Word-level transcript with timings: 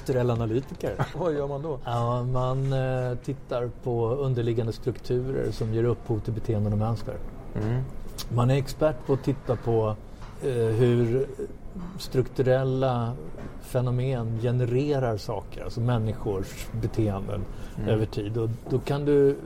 Strukturell 0.00 0.30
analytiker. 0.30 0.94
Vad 1.18 1.34
gör 1.34 1.48
man 1.48 1.62
då? 1.62 1.78
Ja, 1.84 2.22
man 2.22 2.72
eh, 2.72 3.14
tittar 3.24 3.70
på 3.82 4.08
underliggande 4.08 4.72
strukturer 4.72 5.50
som 5.50 5.74
ger 5.74 5.84
upphov 5.84 6.18
till 6.18 6.32
beteenden 6.32 6.72
och 6.72 6.78
mönster. 6.78 7.14
Mm. 7.54 7.82
Man 8.28 8.50
är 8.50 8.56
expert 8.56 8.96
på 9.06 9.12
att 9.12 9.22
titta 9.24 9.56
på 9.56 9.96
eh, 10.42 10.48
hur 10.52 11.26
strukturella 11.98 13.12
fenomen 13.60 14.38
genererar 14.42 15.16
saker, 15.16 15.64
alltså 15.64 15.80
människors 15.80 16.66
beteenden 16.82 17.44
Mm. 17.76 17.88
över 17.88 18.06
tid. 18.06 18.36
Och 18.38 18.48
då 18.70 18.78
kan 18.78 19.04
du, 19.04 19.36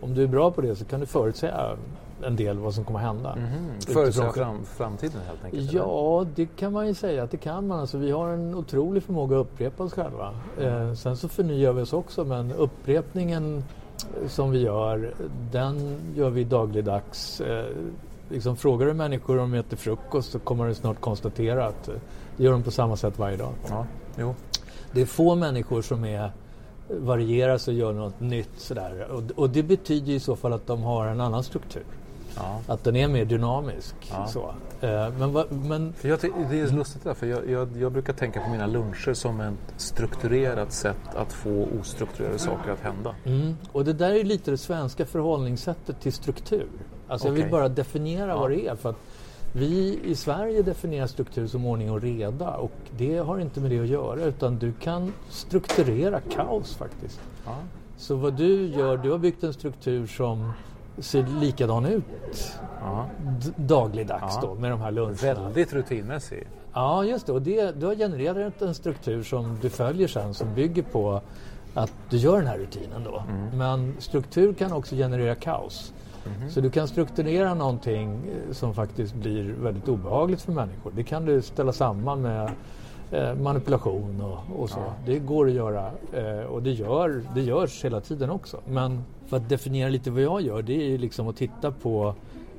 om 0.00 0.14
du 0.14 0.22
är 0.22 0.26
bra 0.26 0.50
på 0.50 0.60
det 0.60 0.76
så 0.76 0.84
kan 0.84 1.00
du 1.00 1.06
förutsäga 1.06 1.76
en 2.26 2.36
del 2.36 2.58
vad 2.58 2.74
som 2.74 2.84
kommer 2.84 2.98
att 2.98 3.04
hända. 3.06 3.36
Mhm. 3.36 3.46
Utifrån- 3.76 3.94
Förutsäga 3.94 4.32
fram, 4.32 4.64
framtiden 4.64 5.20
helt 5.26 5.44
enkelt? 5.44 5.68
eller? 5.70 5.78
Ja, 5.80 6.26
det 6.34 6.46
kan 6.56 6.72
man 6.72 6.86
ju 6.86 6.94
säga 6.94 7.22
att 7.22 7.30
det 7.30 7.36
kan 7.36 7.66
man. 7.66 7.80
Alltså, 7.80 7.98
vi 7.98 8.10
har 8.10 8.28
en 8.28 8.54
otrolig 8.54 9.02
förmåga 9.02 9.36
att 9.36 9.46
upprepa 9.46 9.84
oss 9.84 9.92
själva. 9.92 10.34
Eh, 10.60 10.94
sen 10.94 11.16
så 11.16 11.28
förnyar 11.28 11.72
vi 11.72 11.82
oss 11.82 11.92
också 11.92 12.24
men 12.24 12.52
upprepningen 12.52 13.64
eh, 14.22 14.28
som 14.28 14.50
vi 14.50 14.58
gör, 14.58 15.14
den 15.52 15.96
gör 16.14 16.30
vi 16.30 16.44
dagligdags. 16.44 17.40
Eh, 17.40 17.64
liksom, 18.28 18.56
frågar 18.56 18.86
du 18.86 18.94
människor 18.94 19.38
om 19.38 19.50
de 19.52 19.58
äter 19.58 19.76
frukost 19.76 20.32
så 20.32 20.38
kommer 20.38 20.66
du 20.68 20.74
snart 20.74 21.00
konstatera 21.00 21.66
att 21.66 21.88
eh, 21.88 21.94
det 22.36 22.44
gör 22.44 22.52
de 22.52 22.62
på 22.62 22.70
samma 22.70 22.96
sätt 22.96 23.18
varje 23.18 23.36
dag. 23.36 23.52
Ja, 23.70 23.86
jo. 24.18 24.34
Det 24.92 25.00
är 25.02 25.06
få 25.06 25.34
människor 25.34 25.82
som 25.82 26.04
är 26.04 26.30
varierar 26.88 27.54
och 27.68 27.72
gör 27.74 27.92
något 27.92 28.20
nytt 28.20 28.50
sådär. 28.56 29.06
Och, 29.10 29.22
och 29.36 29.50
det 29.50 29.62
betyder 29.62 30.12
i 30.12 30.20
så 30.20 30.36
fall 30.36 30.52
att 30.52 30.66
de 30.66 30.82
har 30.82 31.06
en 31.06 31.20
annan 31.20 31.42
struktur. 31.42 31.82
Ja. 32.36 32.60
Att 32.66 32.84
den 32.84 32.96
är 32.96 33.08
mer 33.08 33.24
dynamisk. 33.24 33.94
Ja. 34.10 34.26
Så. 34.26 34.54
Eh, 34.80 35.08
men, 35.18 35.32
va, 35.32 35.44
men 35.50 35.94
jag, 36.02 36.18
det 36.50 36.60
är 36.60 36.72
lustigt 36.72 37.04
där, 37.04 37.14
för 37.14 37.26
jag, 37.26 37.50
jag, 37.50 37.76
jag 37.76 37.92
brukar 37.92 38.12
tänka 38.12 38.40
på 38.40 38.50
mina 38.50 38.66
luncher 38.66 39.14
som 39.14 39.40
ett 39.40 39.54
strukturerat 39.76 40.72
sätt 40.72 41.14
att 41.16 41.32
få 41.32 41.68
ostrukturerade 41.80 42.38
saker 42.38 42.70
att 42.70 42.80
hända. 42.80 43.14
Mm. 43.24 43.56
Och 43.72 43.84
det 43.84 43.92
där 43.92 44.10
är 44.10 44.24
lite 44.24 44.50
det 44.50 44.58
svenska 44.58 45.06
förhållningssättet 45.06 46.00
till 46.00 46.12
struktur. 46.12 46.68
Alltså 47.08 47.28
jag 47.28 47.34
vill 47.34 47.50
bara 47.50 47.68
definiera 47.68 48.26
Ja. 48.28 48.40
vad 48.40 48.50
det 48.50 48.66
är. 48.66 48.76
För 48.76 48.90
att 48.90 48.96
vi 49.54 50.00
i 50.04 50.14
Sverige 50.14 50.62
definierar 50.62 51.06
struktur 51.06 51.46
som 51.46 51.66
ordning 51.66 51.90
och 51.90 52.02
reda 52.02 52.50
och 52.50 52.72
det 52.96 53.18
har 53.18 53.38
inte 53.38 53.60
med 53.60 53.70
det 53.70 53.80
att 53.80 53.86
göra 53.86 54.24
utan 54.24 54.58
du 54.58 54.72
kan 54.72 55.12
strukturera 55.28 56.20
kaos 56.20 56.76
faktiskt. 56.76 57.20
Ja. 57.44 57.56
Så 57.96 58.16
vad 58.16 58.34
du 58.34 58.66
gör, 58.66 58.96
du 58.96 59.10
har 59.10 59.18
byggt 59.18 59.44
en 59.44 59.52
struktur 59.52 60.06
som 60.06 60.52
ser 60.98 61.26
likadan 61.40 61.84
ut 61.86 62.04
Ja. 62.80 63.06
dagligdags 63.56 64.34
Ja. 64.34 64.40
då 64.48 64.54
med 64.54 64.70
de 64.70 64.80
här 64.80 64.90
luncherna. 64.90 65.42
Väldigt 65.42 65.72
rutinmässig. 65.72 66.46
Ja, 66.74 67.04
just 67.04 67.26
det. 67.26 67.32
Och 67.32 67.42
det, 67.42 67.80
du 67.80 67.86
har 67.86 67.94
genererat 67.94 68.62
en 68.62 68.74
struktur 68.74 69.22
som 69.22 69.58
du 69.62 69.70
följer 69.70 70.08
sen 70.08 70.34
som 70.34 70.54
bygger 70.54 70.82
på 70.82 71.20
att 71.74 71.92
du 72.10 72.16
gör 72.16 72.36
den 72.38 72.46
här 72.46 72.58
rutinen 72.58 73.04
då. 73.04 73.22
Men 73.54 73.94
struktur 73.98 74.54
kan 74.54 74.72
också 74.72 74.94
generera 74.96 75.34
kaos. 75.34 75.92
Så 76.50 76.60
du 76.60 76.70
kan 76.70 76.88
strukturera 76.88 77.54
någonting 77.54 78.14
eh, 78.14 78.52
som 78.52 78.74
faktiskt 78.74 79.14
blir 79.14 79.54
väldigt 79.62 79.88
obehagligt 79.88 80.42
för 80.42 80.52
människor. 80.52 80.92
Det 80.96 81.02
kan 81.02 81.24
du 81.24 81.42
ställa 81.42 81.72
samman 81.72 82.22
med 82.22 82.50
eh, 83.12 83.34
manipulation 83.34 84.20
och, 84.20 84.62
och 84.62 84.70
så. 84.70 84.92
Det 85.06 85.18
går 85.18 85.46
att 85.48 85.52
göra 85.52 85.90
eh, 86.12 86.44
och 86.46 86.62
det, 86.62 86.70
gör, 86.70 87.22
det 87.34 87.40
görs 87.40 87.84
hela 87.84 88.00
tiden 88.00 88.30
också. 88.30 88.60
Men 88.68 89.04
för 89.26 89.36
att 89.36 89.48
definiera 89.48 89.88
lite 89.88 90.10
vad 90.10 90.22
jag 90.22 90.40
gör 90.40 90.62
det 90.62 90.74
är 90.74 90.88
ju 90.88 90.98
liksom 90.98 91.28
att 91.28 91.36
titta 91.36 91.70
på 91.70 92.14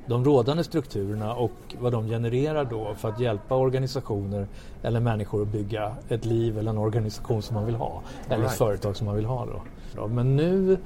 de 0.06 0.24
rådande 0.24 0.64
strukturerna 0.64 1.34
och 1.34 1.52
vad 1.80 1.92
de 1.92 2.08
genererar 2.08 2.64
då 2.64 2.94
för 2.94 3.08
att 3.08 3.20
hjälpa 3.20 3.54
organisationer 3.54 4.46
eller 4.82 5.00
människor 5.00 5.42
att 5.42 5.48
bygga 5.48 5.92
ett 6.08 6.24
liv 6.24 6.58
eller 6.58 6.70
en 6.70 6.78
organisation 6.78 7.42
som 7.42 7.54
man 7.54 7.66
vill 7.66 7.74
ha. 7.74 8.02
Eller 8.28 8.44
ett 8.44 8.52
företag 8.52 8.96
som 8.96 9.06
man 9.06 9.16
vill 9.16 9.24
ha 9.24 9.46
då. 9.46 9.62
Ja, 9.96 10.06
Men 10.06 10.36
nu 10.36 10.78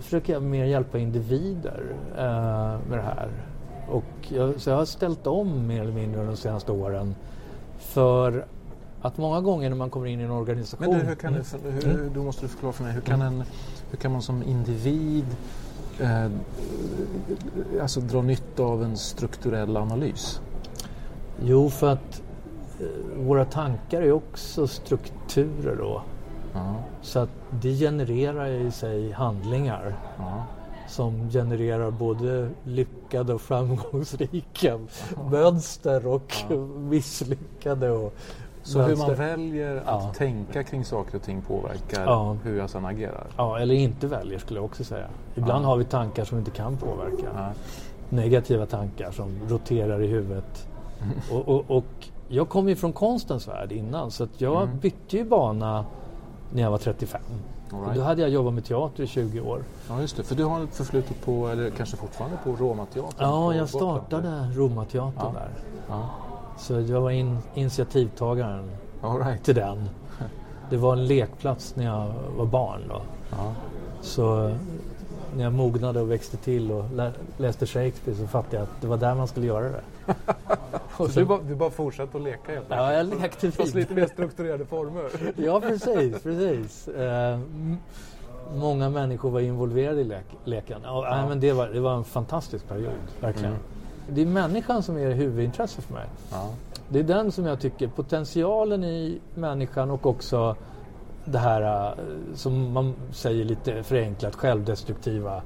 försöker 0.00 0.32
jag 0.32 0.42
mer 0.42 0.64
hjälpa 0.64 0.98
individer 0.98 1.82
eh, 2.16 2.88
med 2.88 2.98
det 2.98 3.02
här. 3.02 3.28
Och 3.90 4.04
jag, 4.28 4.60
så 4.60 4.70
jag 4.70 4.76
har 4.76 4.84
ställt 4.84 5.26
om 5.26 5.66
mer 5.66 5.80
eller 5.80 5.92
mindre 5.92 6.24
de 6.24 6.36
senaste 6.36 6.72
åren 6.72 7.14
för 7.78 8.44
att 9.02 9.18
många 9.18 9.40
gånger 9.40 9.68
när 9.68 9.76
man 9.76 9.90
kommer 9.90 10.06
in 10.06 10.20
i 10.20 10.24
en 10.24 10.30
organisation... 10.30 10.90
Men 10.90 10.98
du, 10.98 11.06
hur 11.06 11.14
kan 11.14 11.32
du, 11.32 11.42
hur, 11.70 12.10
du 12.14 12.20
måste 12.20 12.42
du 12.42 12.48
förklara 12.48 12.72
för 12.72 12.84
mig, 12.84 12.92
hur 12.92 13.00
kan, 13.00 13.22
en, 13.22 13.44
hur 13.90 13.98
kan 13.98 14.12
man 14.12 14.22
som 14.22 14.42
individ 14.42 15.26
eh, 16.00 16.30
alltså 17.82 18.00
dra 18.00 18.22
nytta 18.22 18.62
av 18.62 18.84
en 18.84 18.96
strukturell 18.96 19.76
analys? 19.76 20.40
Jo, 21.42 21.70
för 21.70 21.92
att 21.92 22.22
eh, 22.80 22.86
våra 23.16 23.44
tankar 23.44 24.02
är 24.02 24.12
också 24.12 24.66
strukturer 24.66 25.76
då. 25.76 26.02
Ja, 26.52 26.74
Så 27.02 27.18
att 27.18 27.30
det 27.50 27.74
genererar 27.78 28.46
i 28.46 28.70
sig 28.70 29.12
handlingar 29.12 29.96
ja. 30.18 30.44
som 30.88 31.30
genererar 31.30 31.90
både 31.90 32.50
lyckade 32.64 33.34
och 33.34 33.40
framgångsrika 33.40 34.78
mönster 35.30 36.06
och 36.06 36.34
misslyckade. 36.78 37.90
Och 37.90 38.14
Så 38.62 38.78
hur 38.78 38.86
mönster. 38.86 39.06
man 39.06 39.16
väljer 39.16 39.76
att 39.76 39.82
Ja. 39.86 40.12
tänka 40.16 40.62
kring 40.62 40.84
saker 40.84 41.16
och 41.16 41.22
ting 41.22 41.42
påverkar 41.42 42.04
Ja. 42.04 42.36
hur 42.44 42.58
jag 42.58 42.70
sedan 42.70 42.86
agerar? 42.86 43.26
Ja, 43.36 43.58
eller 43.58 43.74
inte 43.74 44.06
väljer 44.06 44.38
skulle 44.38 44.58
jag 44.58 44.64
också 44.64 44.84
säga. 44.84 45.06
Ibland 45.34 45.64
Ja. 45.64 45.68
har 45.68 45.76
vi 45.76 45.84
tankar 45.84 46.24
som 46.24 46.38
vi 46.38 46.40
inte 46.40 46.50
kan 46.50 46.76
påverka. 46.76 47.52
Negativa 48.08 48.66
tankar 48.66 49.10
som 49.10 49.38
roterar 49.48 50.02
i 50.02 50.06
huvudet. 50.06 50.66
Och, 51.32 51.48
och, 51.48 51.64
och 51.76 51.84
jag 52.28 52.48
kom 52.48 52.68
ju 52.68 52.76
från 52.76 52.92
konstens 52.92 53.48
värld 53.48 53.72
innan 53.72 54.10
så 54.10 54.24
att 54.24 54.40
jag 54.40 54.68
bytte 54.68 55.16
ju 55.16 55.24
bana 55.24 55.84
när 56.52 56.62
jag 56.62 56.70
var 56.70 56.78
35. 56.78 57.20
All 57.72 57.78
Och 57.78 57.84
right. 57.84 57.96
Då 57.98 58.02
hade 58.02 58.20
jag 58.20 58.30
jobbat 58.30 58.54
med 58.54 58.64
teater 58.64 59.02
i 59.02 59.06
20 59.06 59.40
år. 59.40 59.62
Ja, 59.88 60.00
just 60.00 60.16
det. 60.16 60.22
För 60.22 60.34
du 60.34 60.44
har 60.44 60.66
förflutet 60.66 61.24
på, 61.24 61.48
eller 61.48 61.70
kanske 61.70 61.96
fortfarande 61.96 62.36
på 62.44 62.52
Romateatern? 62.52 63.28
Ja, 63.30 63.54
jag 63.54 63.68
startade 63.68 64.50
Romateatern 64.54 65.34
där. 65.34 65.50
Ja. 66.60 66.84
Så 66.84 66.92
jag 66.92 67.00
var 67.00 67.10
in, 67.10 67.38
initiativtagaren 67.54 68.70
right. 69.24 69.44
till 69.44 69.54
den. 69.54 69.88
Det 70.70 70.76
var 70.76 70.92
en 70.92 71.06
lekplats 71.06 71.76
när 71.76 71.84
jag 71.84 72.12
var 72.36 72.46
barn 72.46 72.80
då. 72.88 73.02
Ja. 73.30 73.54
Så 74.00 74.54
när 75.36 75.44
jag 75.44 75.52
mognade 75.52 76.00
och 76.00 76.10
växte 76.10 76.36
till 76.36 76.72
och 76.72 76.84
lä- 76.94 77.12
läste 77.36 77.66
Shakespeare 77.66 78.18
så 78.18 78.26
fattade 78.26 78.56
jag 78.56 78.62
att 78.62 78.80
det 78.80 78.86
var 78.86 78.96
där 78.96 79.14
man 79.14 79.28
skulle 79.28 79.46
göra 79.46 79.68
det. 79.68 79.82
Så 80.96 81.06
du, 81.06 81.24
bara, 81.24 81.38
du 81.42 81.54
bara 81.54 81.70
fortsätter 81.70 82.18
att 82.18 82.24
leka 82.24 82.52
helt 82.52 82.66
Ja, 82.68 82.92
jag 82.92 83.06
lekte 83.06 83.50
Fast 83.50 83.74
lite 83.74 83.94
mer 83.94 84.06
strukturerade 84.06 84.64
former. 84.64 85.10
Ja, 85.36 85.60
precis. 85.60 86.22
precis. 86.22 86.88
Eh, 86.88 87.38
många 88.54 88.90
människor 88.90 89.30
var 89.30 89.40
involverade 89.40 90.00
i 90.00 90.04
lek 90.04 90.24
leken. 90.44 90.80
Ja, 90.84 91.06
nej, 91.10 91.28
men 91.28 91.40
det, 91.40 91.52
var, 91.52 91.68
det 91.68 91.80
var 91.80 91.94
en 91.94 92.04
fantastisk 92.04 92.68
period, 92.68 92.92
verkligen. 93.20 93.54
Det 94.08 94.22
är 94.22 94.26
människan 94.26 94.82
som 94.82 94.96
är 94.98 95.10
huvudintresse 95.10 95.82
för 95.82 95.94
mig. 95.94 96.06
Ja. 96.32 96.48
Det 96.88 96.98
är 96.98 97.02
den 97.02 97.32
som 97.32 97.46
jag 97.46 97.60
tycker, 97.60 97.88
potentialen 97.88 98.84
i 98.84 99.20
människan 99.34 99.90
och 99.90 100.06
också 100.06 100.56
det 101.24 101.38
här 101.38 101.86
eh, 101.88 101.94
som 102.34 102.72
man 102.72 102.94
säger 103.12 103.44
lite 103.44 103.82
förenklat 103.82 104.34
självdestruktiva. 104.34 105.42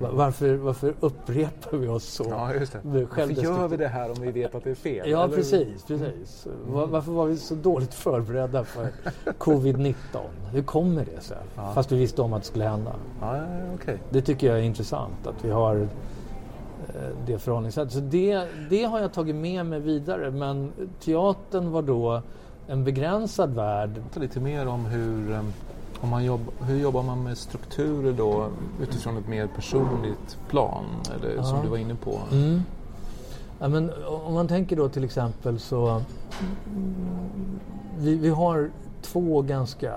Va- 0.00 0.08
Varför, 0.12 0.54
varför 0.54 0.94
upprepar 1.00 1.76
vi 1.76 1.88
oss 1.88 2.04
så? 2.04 2.26
Ja, 2.30 2.54
just 2.54 2.72
det. 2.72 2.78
Varför 2.82 3.42
gör 3.42 3.68
vi 3.68 3.76
det 3.76 3.88
här 3.88 4.10
om 4.10 4.16
vi 4.20 4.30
vet 4.32 4.54
att 4.54 4.64
det 4.64 4.70
är 4.70 4.74
fel? 4.74 5.10
Ja, 5.10 5.24
Eller- 5.24 5.36
precis. 5.36 5.84
precis. 5.86 6.46
Va- 6.66 6.86
Varför 6.86 7.12
var 7.12 7.26
vi 7.26 7.36
så 7.36 7.54
dåligt 7.54 7.94
förberedda 7.94 8.64
för 8.64 8.88
covid-19? 9.38 9.94
Hur 10.52 10.62
kommer 10.62 11.04
det 11.14 11.20
sig? 11.20 11.36
Fast 11.74 11.92
vi 11.92 11.96
visste 11.98 12.22
om 12.22 12.32
att 12.32 12.42
det 12.42 12.48
skulle 12.48 12.64
hända. 12.64 12.92
Ja, 13.20 13.36
ja, 13.36 13.42
ja, 13.42 13.74
okej. 13.74 13.98
Det 14.10 14.22
tycker 14.22 14.46
jag 14.46 14.58
är 14.58 14.62
intressant 14.62 15.26
att 15.26 15.44
vi 15.44 15.50
har 15.50 15.88
det 17.26 17.38
förhållningssättet. 17.38 17.92
Så 17.92 18.00
det, 18.00 18.44
det 18.70 18.84
har 18.84 19.00
jag 19.00 19.12
tagit 19.12 19.36
med 19.36 19.66
mig 19.66 19.80
vidare. 19.80 20.30
Men 20.30 20.72
teatern 21.00 21.70
var 21.70 21.82
då 21.82 22.22
en 22.68 22.84
begränsad 22.84 23.54
värld. 23.54 23.90
Lite 24.14 24.40
mer 24.40 24.66
om 24.66 24.84
hur, 24.86 25.32
eh, 25.32 25.40
om 26.00 26.08
man 26.08 26.24
jobb, 26.24 26.40
hur 26.60 26.78
jobbar 26.78 27.02
man 27.02 27.22
med 27.22 27.38
strukturer 27.38 28.12
då 28.12 28.46
utifrån 28.82 29.16
ett 29.16 29.28
mer 29.28 29.46
personligt 29.56 30.38
plan? 30.48 30.84
Eller 31.14 31.42
som 31.42 31.56
Ja. 31.56 31.62
du 31.62 31.68
var 31.68 31.76
inne 31.76 31.94
på. 31.94 32.18
Mm. 32.32 32.62
Ja, 33.60 33.68
men 33.68 33.90
om 34.26 34.34
man 34.34 34.48
tänker 34.48 34.76
då 34.76 34.88
till 34.88 35.04
exempel 35.04 35.58
så 35.58 36.02
vi, 37.98 38.14
vi 38.16 38.28
har 38.28 38.70
två 39.02 39.42
ganska 39.42 39.92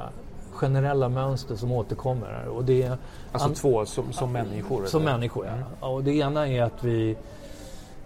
generella 0.61 1.09
mönster 1.09 1.55
som 1.55 1.71
återkommer. 1.71 2.47
Och 2.47 2.65
det 2.65 2.83
är 2.83 2.97
Alltså 3.31 3.47
an- 3.47 3.53
två 3.53 3.85
som, 3.85 4.13
som 4.13 4.31
människor? 4.31 4.85
Som 4.85 5.01
eller? 5.01 5.11
människor, 5.11 5.45
ja. 5.45 5.53
ja. 5.81 5.87
Och 5.87 6.03
det 6.03 6.11
ena 6.11 6.47
är 6.47 6.63
att 6.63 6.83
vi, 6.83 7.17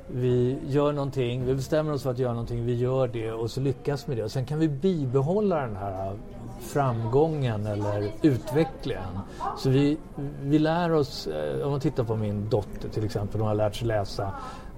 vi 0.07 0.57
gör 0.67 0.91
någonting, 0.91 1.45
vi 1.45 1.53
bestämmer 1.55 1.93
oss 1.93 2.03
för 2.03 2.11
att 2.11 2.19
göra 2.19 2.33
någonting, 2.33 2.65
vi 2.65 2.75
gör 2.75 3.07
det 3.07 3.31
och 3.31 3.51
så 3.51 3.59
lyckas 3.61 4.07
med 4.07 4.17
det. 4.17 4.23
Och 4.23 4.31
sen 4.31 4.45
kan 4.45 4.59
vi 4.59 4.67
bibehålla 4.67 5.55
den 5.61 5.75
här 5.75 6.13
framgången 6.61 7.65
eller 7.67 8.11
utvecklingen. 8.21 9.19
Så 9.57 9.69
vi, 9.69 9.97
vi 10.41 10.59
lär 10.59 10.91
oss, 10.91 11.27
eh, 11.27 11.65
om 11.65 11.71
man 11.71 11.79
tittar 11.79 12.03
på 12.03 12.15
min 12.15 12.49
dotter 12.49 12.89
till 12.89 13.05
exempel, 13.05 13.39
hon 13.41 13.47
har 13.47 13.55
lärt 13.55 13.75
sig 13.75 13.87
läsa. 13.87 14.31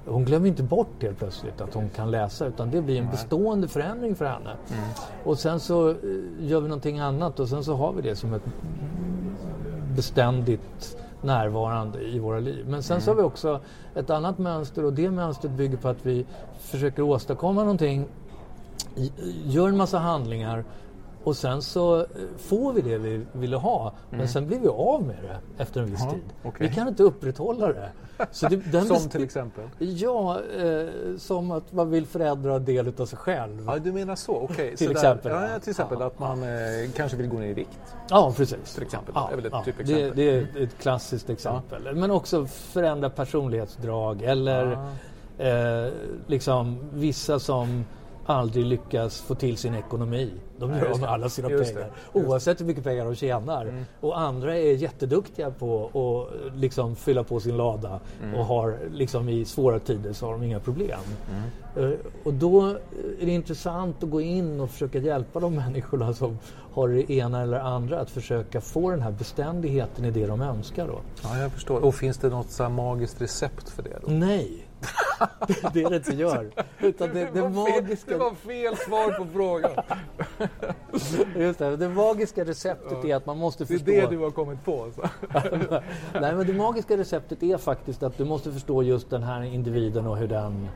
Hon 0.09 0.25
glömmer 0.25 0.47
inte 0.47 0.63
bort 0.63 1.03
helt 1.03 1.17
plötsligt 1.17 1.61
att 1.61 1.73
hon 1.73 1.89
kan 1.89 2.11
läsa 2.11 2.45
utan 2.45 2.71
det 2.71 2.81
blir 2.81 2.99
en 3.01 3.09
bestående 3.09 3.67
förändring 3.67 4.15
för 4.15 4.25
henne. 4.25 4.55
Och 5.23 5.39
sen 5.39 5.59
så 5.59 5.89
eh, 5.89 5.95
gör 6.39 6.61
vi 6.61 6.67
någonting 6.67 6.99
annat 6.99 7.39
och 7.39 7.49
sen 7.49 7.63
så 7.63 7.75
har 7.75 7.93
vi 7.93 8.01
det 8.01 8.15
som 8.15 8.33
ett 8.33 8.43
beständigt 9.95 10.97
närvarande 11.21 12.01
i 12.01 12.19
våra 12.19 12.39
liv. 12.39 12.65
Men 12.67 12.83
sen 12.83 13.01
så 13.01 13.11
har 13.11 13.15
vi 13.15 13.21
också 13.21 13.59
ett 13.95 14.09
annat 14.09 14.37
mönster 14.37 14.85
och 14.85 14.93
det 14.93 15.11
mönstret 15.11 15.51
bygger 15.51 15.77
på 15.77 15.87
att 15.87 16.05
vi 16.05 16.25
försöker 16.59 17.01
åstadkomma 17.01 17.61
någonting, 17.61 18.05
gör 19.43 19.67
en 19.67 19.77
massa 19.77 19.97
handlingar 19.97 20.65
och 21.27 21.35
sen 21.37 21.61
så 21.61 21.99
eh, 21.99 22.05
får 22.37 22.73
vi 22.73 22.81
det 22.81 22.97
vi 22.97 23.25
ville 23.31 23.57
ha. 23.57 23.93
Men 24.09 24.27
sen 24.27 24.47
blir 24.47 24.59
vi 24.59 24.67
av 24.67 25.03
med 25.03 25.15
det 25.23 25.63
efter 25.63 25.81
en 25.81 25.91
viss 25.91 25.99
Ja, 26.03 26.11
tid. 26.11 26.21
okej. 26.43 26.67
Vi 26.69 26.75
kan 26.75 26.87
inte 26.87 27.03
upprätthålla 27.03 27.67
det. 27.67 27.89
Så 28.31 28.47
det 28.47 28.81
Som 28.85 29.09
till 29.09 29.23
exempel? 29.23 29.63
Ja, 29.79 30.39
eh, 30.59 30.85
som 31.17 31.51
att 31.51 31.71
man 31.73 31.89
vill 31.89 32.05
förändra 32.05 32.55
en 32.55 32.65
del 32.65 32.93
av 32.97 33.05
sig 33.05 33.17
själv. 33.19 33.63
Ja, 33.67 33.77
du 33.79 33.91
menar 33.91 34.15
så. 34.15 34.35
Okej. 34.35 34.75
Till 34.75 34.87
så 34.87 34.91
exempel, 34.91 35.31
Där, 35.31 35.49
ja. 35.53 35.59
till 35.59 35.69
exempel 35.69 35.97
Ja. 35.99 36.05
att 36.07 36.19
man 36.19 36.43
eh, 36.43 36.49
kanske 36.95 37.17
vill 37.17 37.27
gå 37.29 37.37
ner 37.37 37.47
i 37.47 37.53
vikt. 37.53 37.79
Ja, 38.09 38.33
precis. 38.37 38.73
Till 38.73 38.83
exempel. 38.83 39.11
Ja, 39.15 39.29
Det 39.41 39.47
är 39.47 39.49
ja. 39.51 39.63
typexempel. 39.63 40.09
Det, 40.15 40.31
det 40.31 40.57
är 40.59 40.63
ett 40.63 40.77
klassiskt 40.77 41.29
exempel. 41.29 41.95
Men 41.95 42.11
också 42.11 42.45
förändra 42.45 43.09
personlighetsdrag 43.09 44.21
eller 44.21 44.77
Ah. 45.39 45.43
eh, 45.43 45.91
liksom 46.27 46.77
vissa 46.93 47.39
som 47.39 47.85
aldrig 48.29 48.65
lyckas 48.65 49.21
få 49.21 49.35
till 49.35 49.57
sin 49.57 49.75
ekonomi. 49.75 50.31
De 50.59 50.71
gör 50.71 50.85
av 50.85 50.99
med 50.99 51.09
alla 51.09 51.29
sina 51.29 51.49
Just 51.49 51.73
pengar. 51.75 51.89
det, 52.13 52.19
Oavsett 52.19 52.61
hur 52.61 52.65
mycket 52.65 52.83
pengar 52.83 53.05
de 53.05 53.15
tjänar. 53.15 53.61
Mm. 53.65 53.85
Och 54.01 54.19
andra 54.19 54.57
är 54.57 54.73
jätteduktiga 54.73 55.51
på 55.51 55.85
att 55.85 56.55
liksom 56.55 56.95
fylla 56.95 57.23
på 57.23 57.39
sin 57.39 57.57
lada. 57.57 57.99
Mm. 58.23 58.35
Och 58.35 58.45
har 58.45 58.77
liksom 58.93 59.29
i 59.29 59.45
svåra 59.45 59.79
tider 59.79 60.13
så 60.13 60.25
har 60.25 60.33
de 60.33 60.43
inga 60.43 60.59
problem. 60.59 60.99
Mm. 61.31 61.91
Eh, 61.91 61.97
Och 62.23 62.33
då 62.33 62.65
är 63.19 63.25
det 63.25 63.31
intressant 63.31 64.03
att 64.03 64.09
gå 64.09 64.21
in 64.21 64.59
och 64.59 64.69
försöka 64.69 64.99
hjälpa 64.99 65.39
de 65.39 65.55
människorna 65.55 66.13
som 66.13 66.37
har 66.73 66.89
det 66.89 67.11
ena 67.11 67.41
eller 67.41 67.59
andra 67.59 67.99
att 67.99 68.09
försöka 68.09 68.61
få 68.61 68.91
den 68.91 69.01
här 69.01 69.11
beständigheten 69.11 70.05
i 70.05 70.11
det 70.11 70.27
de 70.27 70.41
önskar. 70.41 70.87
Då. 70.87 70.99
Ja, 71.23 71.37
jag 71.37 71.51
förstår. 71.51 71.79
Och 71.79 71.95
finns 71.95 72.17
det 72.17 72.29
något 72.29 72.49
så 72.51 72.69
magiskt 72.69 73.21
recept 73.21 73.69
för 73.69 73.83
det? 73.83 73.97
Då? 74.05 74.11
Nej, 74.11 74.66
det 75.73 75.83
är 75.83 75.89
det 75.89 75.95
inte 75.95 76.13
gör. 76.13 76.51
Utan 76.79 77.13
det, 77.13 77.29
det, 77.33 77.49
magiska, 77.49 78.11
det 78.11 78.17
var 78.17 78.33
fel 78.33 78.77
svar 78.77 79.11
på 79.17 79.25
frågan. 79.33 79.71
just 81.35 81.59
det, 81.59 81.77
det 81.77 81.89
magiska 81.89 82.45
receptet 82.45 83.05
är 83.05 83.15
att 83.15 83.25
man 83.25 83.37
måste 83.37 83.65
Det 83.65 83.73
är 83.73 83.77
förstå... 83.77 83.91
det 83.91 84.07
du 84.07 84.17
har 84.17 84.31
kommit 84.31 84.65
på. 84.65 84.91
Så. 84.95 85.01
Nej, 86.19 86.35
men 86.35 86.47
det 86.47 86.53
magiska 86.53 86.97
receptet 86.97 87.43
är 87.43 87.57
faktiskt 87.57 88.03
att 88.03 88.17
du 88.17 88.25
måste 88.25 88.51
förstå 88.51 88.83
just 88.83 89.09
den 89.09 89.23
här 89.23 89.43
individen 89.43 90.07
och 90.07 90.17
hur 90.17 90.27
den 90.27 90.69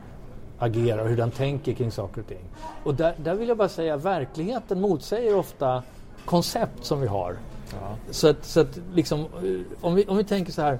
agerar 0.58 1.02
och 1.02 1.08
hur 1.08 1.16
den 1.16 1.30
tänker 1.30 1.72
kring 1.72 1.90
saker 1.90 2.20
och 2.20 2.26
ting. 2.26 2.44
Och 2.84 2.94
där, 2.94 3.14
där 3.18 3.34
vill 3.34 3.48
jag 3.48 3.56
bara 3.56 3.68
säga 3.68 3.96
verkligheten 3.96 4.80
motsäger 4.80 5.36
ofta 5.36 5.82
koncept 6.24 6.84
som 6.84 7.00
vi 7.00 7.06
har. 7.06 7.36
Så 8.10 8.28
att, 8.28 8.44
så 8.44 8.60
att 8.60 8.80
liksom, 8.94 9.20
eh, 9.20 9.26
om, 9.80 9.94
vi, 9.94 10.04
om 10.04 10.16
vi 10.16 10.24
tänker 10.24 10.52
så 10.52 10.62
här, 10.62 10.78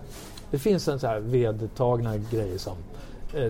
det 0.51 0.59
finns 0.59 0.89
en 0.89 1.01
så 1.01 1.07
här 1.07 1.21
vedertagna 1.21 2.17
grejer 2.17 2.59
som 2.59 2.77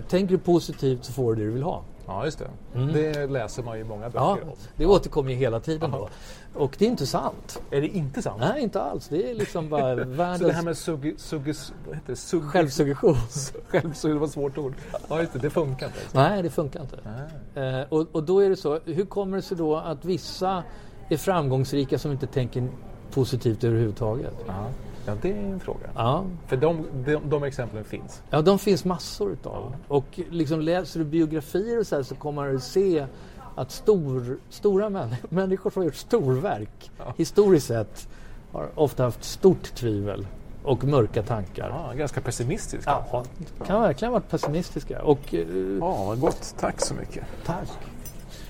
tänker 0.07 0.35
du 0.35 0.37
positivt 0.37 1.05
så 1.05 1.13
får 1.13 1.35
du 1.35 1.41
det 1.41 1.47
du 1.47 1.53
vill 1.53 1.63
ha. 1.63 1.81
Ja, 2.05 2.25
just 2.25 2.39
det. 2.39 2.49
Det 2.93 3.27
läser 3.27 3.63
man 3.63 3.75
ju 3.77 3.81
i 3.81 3.87
många 3.87 4.09
böcker 4.09 4.25
Mm. 4.31 4.39
Ja, 4.45 4.51
om. 4.51 4.57
det 4.77 4.85
återkommer 4.85 5.31
ju 5.31 5.35
hela 5.37 5.59
tiden 5.59 5.91
då. 5.91 6.09
Och 6.53 6.75
det 6.79 6.85
är 6.85 6.89
inte 6.89 7.07
sant. 7.07 7.61
Är 7.71 7.81
det 7.81 7.87
inte 7.87 8.21
sant? 8.21 8.37
Nej, 8.39 8.63
inte 8.63 8.81
alls. 8.81 9.07
Det 9.07 9.31
är 9.31 9.35
liksom 9.35 9.69
bara 9.69 9.95
Så 10.03 10.09
världens 10.09 10.41
det 10.41 10.53
här 10.53 10.63
med 10.63 10.77
sugg, 10.77 11.13
suggus, 11.17 11.73
vad 11.87 11.95
heter 11.95 12.07
det? 12.09 12.15
Sugg, 12.15 12.43
självsuggestion. 12.43 13.15
självsugg, 13.67 14.11
det 14.15 14.19
var 14.19 14.27
ett 14.27 14.33
svårt 14.33 14.57
ord. 14.57 14.73
Ja, 15.09 15.19
just 15.19 15.33
det. 15.33 15.39
Det 15.39 15.49
funkar 15.49 15.85
inte. 15.85 15.99
Alltså. 15.99 16.17
Nej, 16.17 16.43
det 16.43 16.49
funkar 16.49 16.81
inte. 16.81 16.97
Eh, 17.61 17.81
och, 17.89 18.07
och 18.11 18.23
då 18.23 18.39
är 18.39 18.49
det 18.49 18.55
så, 18.55 18.79
hur 18.85 19.05
kommer 19.05 19.37
det 19.37 19.43
sig 19.43 19.57
då 19.57 19.75
att 19.77 20.05
vissa 20.05 20.63
är 21.09 21.17
framgångsrika 21.17 21.99
som 21.99 22.11
inte 22.11 22.27
tänker 22.27 22.67
positivt 23.13 23.63
överhuvudtaget? 23.63 24.33
Ja. 24.47 24.65
Ja, 25.05 25.13
det 25.21 25.31
är 25.31 25.35
en 25.43 25.59
fråga. 25.59 25.87
Ja, 25.95 26.25
För 26.47 26.57
de, 26.57 26.85
de, 27.05 27.15
de 27.29 27.43
exemplen 27.43 27.83
finns. 27.83 28.21
ja 28.29 28.41
de 28.41 28.59
finns 28.59 28.85
massor 28.85 29.31
utav. 29.31 29.75
Och 29.87 30.19
liksom 30.29 30.61
läser 30.61 30.99
du 30.99 31.05
biografier 31.05 31.79
och 31.79 31.87
så, 31.87 31.95
här 31.95 32.03
så 32.03 32.15
kommer 32.15 32.47
du 32.47 32.59
se 32.59 33.05
att 33.55 33.71
stor, 33.71 34.37
stora 34.49 34.89
män, 34.89 35.15
människor 35.29 35.69
som 35.69 35.79
har 35.81 35.85
gjort 35.85 35.95
storverk 35.95 36.91
historiskt 37.17 37.67
sett 37.67 38.07
har 38.51 38.69
ofta 38.75 39.03
haft 39.03 39.23
stort 39.23 39.75
tvivel 39.75 40.27
och 40.63 40.83
mörka 40.83 41.23
tankar. 41.23 41.69
Ja, 41.69 41.93
ganska 41.93 42.21
pessimistisk. 42.21 42.87
Ja, 42.87 43.23
kan 43.67 43.81
verkligen 43.81 44.13
ha 44.13 44.19
varit 44.19 44.29
pessimistiska. 44.29 45.03
Och, 45.03 45.33
eh, 45.33 45.47
Ja, 45.79 46.03
vad 46.05 46.19
gott. 46.19 46.55
Tack 46.59 46.81
så 46.81 46.93
mycket. 46.93 47.23
Tack. 47.45 47.69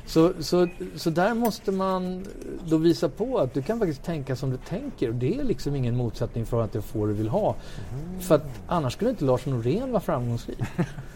Så, 0.05 0.31
så, 0.39 0.67
så 0.95 1.09
där 1.09 1.33
måste 1.33 1.71
man 1.71 2.25
då 2.65 2.77
visa 2.77 3.09
på 3.09 3.37
att 3.39 3.53
du 3.53 3.61
kan 3.61 3.79
faktiskt 3.79 4.03
tänka 4.03 4.35
som 4.35 4.49
du 4.49 4.57
tänker 4.57 5.07
och 5.09 5.15
det 5.15 5.39
är 5.39 5.43
liksom 5.43 5.75
ingen 5.75 5.95
motsättning 5.97 6.45
för 6.45 6.61
att 6.63 6.71
du 6.73 6.81
får 6.81 7.07
det 7.07 7.13
du 7.13 7.17
vill 7.17 7.29
ha. 7.29 7.55
För 8.19 8.35
att 8.35 8.45
annars 8.67 8.93
skulle 8.93 9.09
inte 9.09 9.25
Lars 9.25 9.45
Norén 9.45 9.91
vara 9.91 10.01
framgångsrik. 10.01 10.59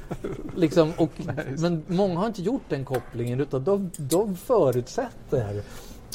liksom, 0.55 0.91
och, 0.97 1.09
men 1.57 1.83
många 1.87 2.19
har 2.19 2.27
inte 2.27 2.41
gjort 2.41 2.61
den 2.69 2.85
kopplingen 2.85 3.39
utan 3.41 3.63
de, 3.63 3.91
de 3.97 4.35
förutsätter 4.35 5.61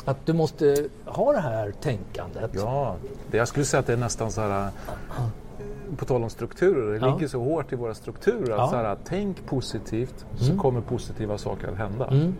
att 0.04 0.26
du 0.26 0.32
måste 0.32 0.88
ha 1.04 1.32
det 1.32 1.40
här 1.40 1.72
tänkandet. 1.80 2.50
Ja, 2.54 2.96
det, 3.30 3.36
jag 3.36 3.48
skulle 3.48 3.64
säga 3.64 3.80
att 3.80 3.86
det 3.86 3.92
är 3.92 3.96
nästan 3.96 4.30
så 4.32 4.40
här... 4.40 4.66
eh, 5.18 5.96
På 5.96 6.04
tal 6.04 6.22
om 6.22 6.30
strukturer, 6.30 6.92
det 7.00 7.06
Ja. 7.06 7.14
ligger 7.14 7.28
så 7.28 7.38
hårt 7.44 7.72
i 7.72 7.76
våra 7.76 7.94
strukturer 7.94 8.42
att 8.52 8.58
Ja. 8.58 8.68
så 8.70 8.76
här, 8.76 8.96
tänk 9.04 9.46
positivt 9.46 10.26
så 10.38 10.56
kommer 10.58 10.80
positiva 10.80 11.38
saker 11.38 11.68
att 11.68 11.76
hända. 11.78 12.06
Mm. 12.06 12.34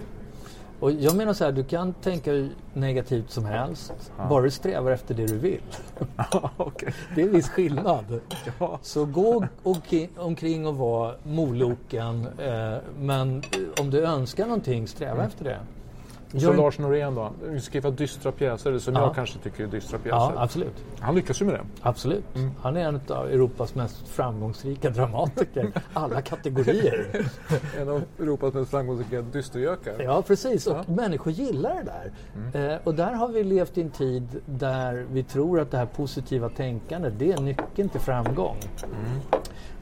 Och 0.83 0.93
jag 0.93 1.17
menar 1.17 1.33
så 1.33 1.45
här, 1.45 1.53
du 1.53 1.65
kan 1.65 1.93
tänka 1.93 2.49
negativt 2.73 3.31
som 3.31 3.45
helst, 3.45 3.93
bara 4.29 4.43
du 4.43 4.51
strävar 4.51 4.91
efter 4.91 5.15
det 5.15 5.27
du 5.27 5.39
vill. 5.39 5.61
Okej. 6.57 6.95
Det 7.15 7.23
är 7.23 7.27
en 7.27 7.33
viss 7.33 7.49
skillnad. 7.49 8.21
Ja. 8.59 8.79
Så 8.83 9.05
gå 9.05 9.45
omkring, 10.17 10.67
och 10.67 10.77
var 10.77 11.17
moloken. 11.23 12.27
Eh, 12.39 12.77
men 12.99 13.43
om 13.81 13.91
du 13.91 14.05
önskar 14.05 14.45
någonting, 14.45 14.89
sträva 14.89 15.25
efter 15.25 15.45
det. 15.45 15.59
Så 16.33 16.39
Gör- 16.39 16.57
Lars 16.57 16.79
Norén 16.79 17.15
då, 17.15 17.33
skriva 17.61 17.91
dystra 17.91 18.33
pjäser 18.33 18.79
som 18.79 18.95
Ja. 18.95 19.01
jag 19.01 19.15
kanske 19.15 19.39
tycker 19.39 19.65
är 19.65 19.69
dystra 19.69 19.99
pjäser. 19.99 20.17
Ja, 20.17 20.33
absolut. 20.37 20.85
Han 21.01 21.15
lyckas 21.15 21.41
ju 21.43 21.45
med 21.47 21.55
det. 21.55 21.65
Absolut. 21.83 22.25
Han 22.63 22.77
är 22.77 22.81
en 22.89 23.01
av 23.09 23.27
Europas 23.27 23.75
mest 23.75 24.09
framgångsrika 24.09 24.91
dramatiker. 24.91 25.71
Alla 25.93 26.23
kategorier. 26.23 27.27
En 27.81 27.89
av 27.89 28.03
Europas 28.19 28.55
mest 28.55 28.71
framgångsrika 28.71 29.23
dystergökar. 29.23 30.03
Ja, 30.03 30.23
precis. 30.23 30.67
Och 30.67 30.77
Ja. 30.77 30.95
människor 30.95 31.33
gillar 31.33 31.75
det 31.75 31.93
där. 32.53 32.73
Eh, 32.73 32.79
och 32.85 32.95
där 32.95 33.13
har 33.13 33.29
vi 33.29 33.45
levt 33.45 33.79
i 33.79 33.83
en 33.83 33.91
tid 33.91 34.29
där 34.47 35.07
vi 35.13 35.23
tror 35.23 35.61
att 35.61 35.71
det 35.71 35.77
här 35.79 35.87
positiva 35.87 36.49
tänkandet, 36.49 37.13
det 37.19 37.33
är 37.33 37.41
nyckeln 37.41 37.89
till 37.89 38.01
framgång. 38.01 38.57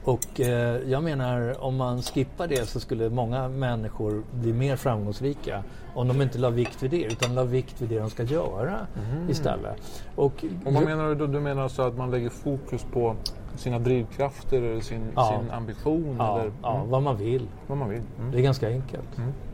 Och 0.04 0.40
eh, 0.40 0.80
jag 0.90 1.02
menar, 1.02 1.64
om 1.64 1.76
man 1.76 2.02
skippar 2.02 2.46
det 2.48 2.68
så 2.68 2.80
skulle 2.80 3.10
många 3.10 3.48
människor 3.48 4.22
bli 4.34 4.52
mer 4.52 4.76
framgångsrika 4.76 5.62
om 5.94 6.08
de 6.08 6.22
inte 6.22 6.38
la 6.38 6.50
vikt 6.50 6.82
vid 6.82 6.90
det, 6.90 7.02
utan 7.04 7.34
la 7.34 7.44
vikt 7.44 7.80
vid 7.80 7.88
det 7.88 7.98
de 7.98 8.10
ska 8.10 8.22
göra 8.22 8.86
istället. 9.28 9.76
Och, 10.16 10.44
Och 10.64 10.72
vad 10.72 10.84
menar 10.84 11.08
du 11.08 11.14
då? 11.14 11.26
Du 11.26 11.40
menar 11.40 11.62
alltså 11.62 11.82
att 11.82 11.96
man 11.96 12.10
lägger 12.10 12.30
fokus 12.30 12.86
på 12.92 13.16
sina 13.56 13.78
drivkrafter 13.78 14.62
eller 14.62 14.80
sin, 14.80 15.02
Ja. 15.16 15.40
sin 15.40 15.50
ambition 15.50 16.16
ja, 16.18 16.40
eller 16.40 16.52
ja, 16.62 16.76
mm, 16.76 16.90
vad 16.90 17.02
man 17.02 17.16
vill. 17.16 17.48
vad 17.66 17.78
man 17.78 17.88
vill? 17.88 18.02
Mm. 18.18 18.30
Det 18.32 18.38
är 18.38 18.42
ganska 18.42 18.68
enkelt. 18.68 19.08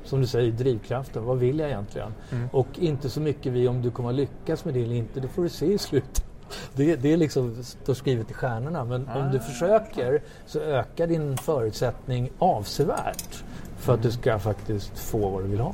Som 0.05 0.21
du 0.21 0.27
säger, 0.27 0.53
drivkraften. 0.53 1.25
Vad 1.25 1.39
vill 1.39 1.59
jag 1.59 1.69
egentligen? 1.69 2.13
Och 2.53 2.67
inte 2.79 3.11
så 3.11 3.21
mycket 3.21 3.53
vi 3.53 3.69
om 3.69 3.83
du 3.83 3.91
kommer 3.91 4.13
lyckas 4.13 4.65
med 4.65 4.75
det 4.75 4.83
eller 4.83 4.95
inte. 4.95 5.21
Det 5.21 5.29
får 5.29 5.43
du 5.43 5.49
se 5.49 5.67
i 5.73 5.79
slutet. 5.79 6.25
Det, 6.75 6.97
det 6.97 7.13
är 7.13 7.17
liksom 7.17 7.63
står 7.63 7.95
skrivet 7.95 8.31
i 8.31 8.35
stjärnorna. 8.35 8.85
Men 8.85 9.09
om 9.17 9.31
du 9.33 9.41
försöker 9.41 10.23
så 10.47 10.59
ökar 10.61 11.07
din 11.07 11.37
förutsättning 11.37 12.31
avsevärt 12.39 13.45
för 13.77 13.95
att 13.95 14.03
du 14.03 14.11
ska 14.11 14.39
faktiskt 14.39 14.99
få 14.99 15.29
vad 15.31 15.43
du 15.43 15.49
vill 15.49 15.61
ha. 15.61 15.73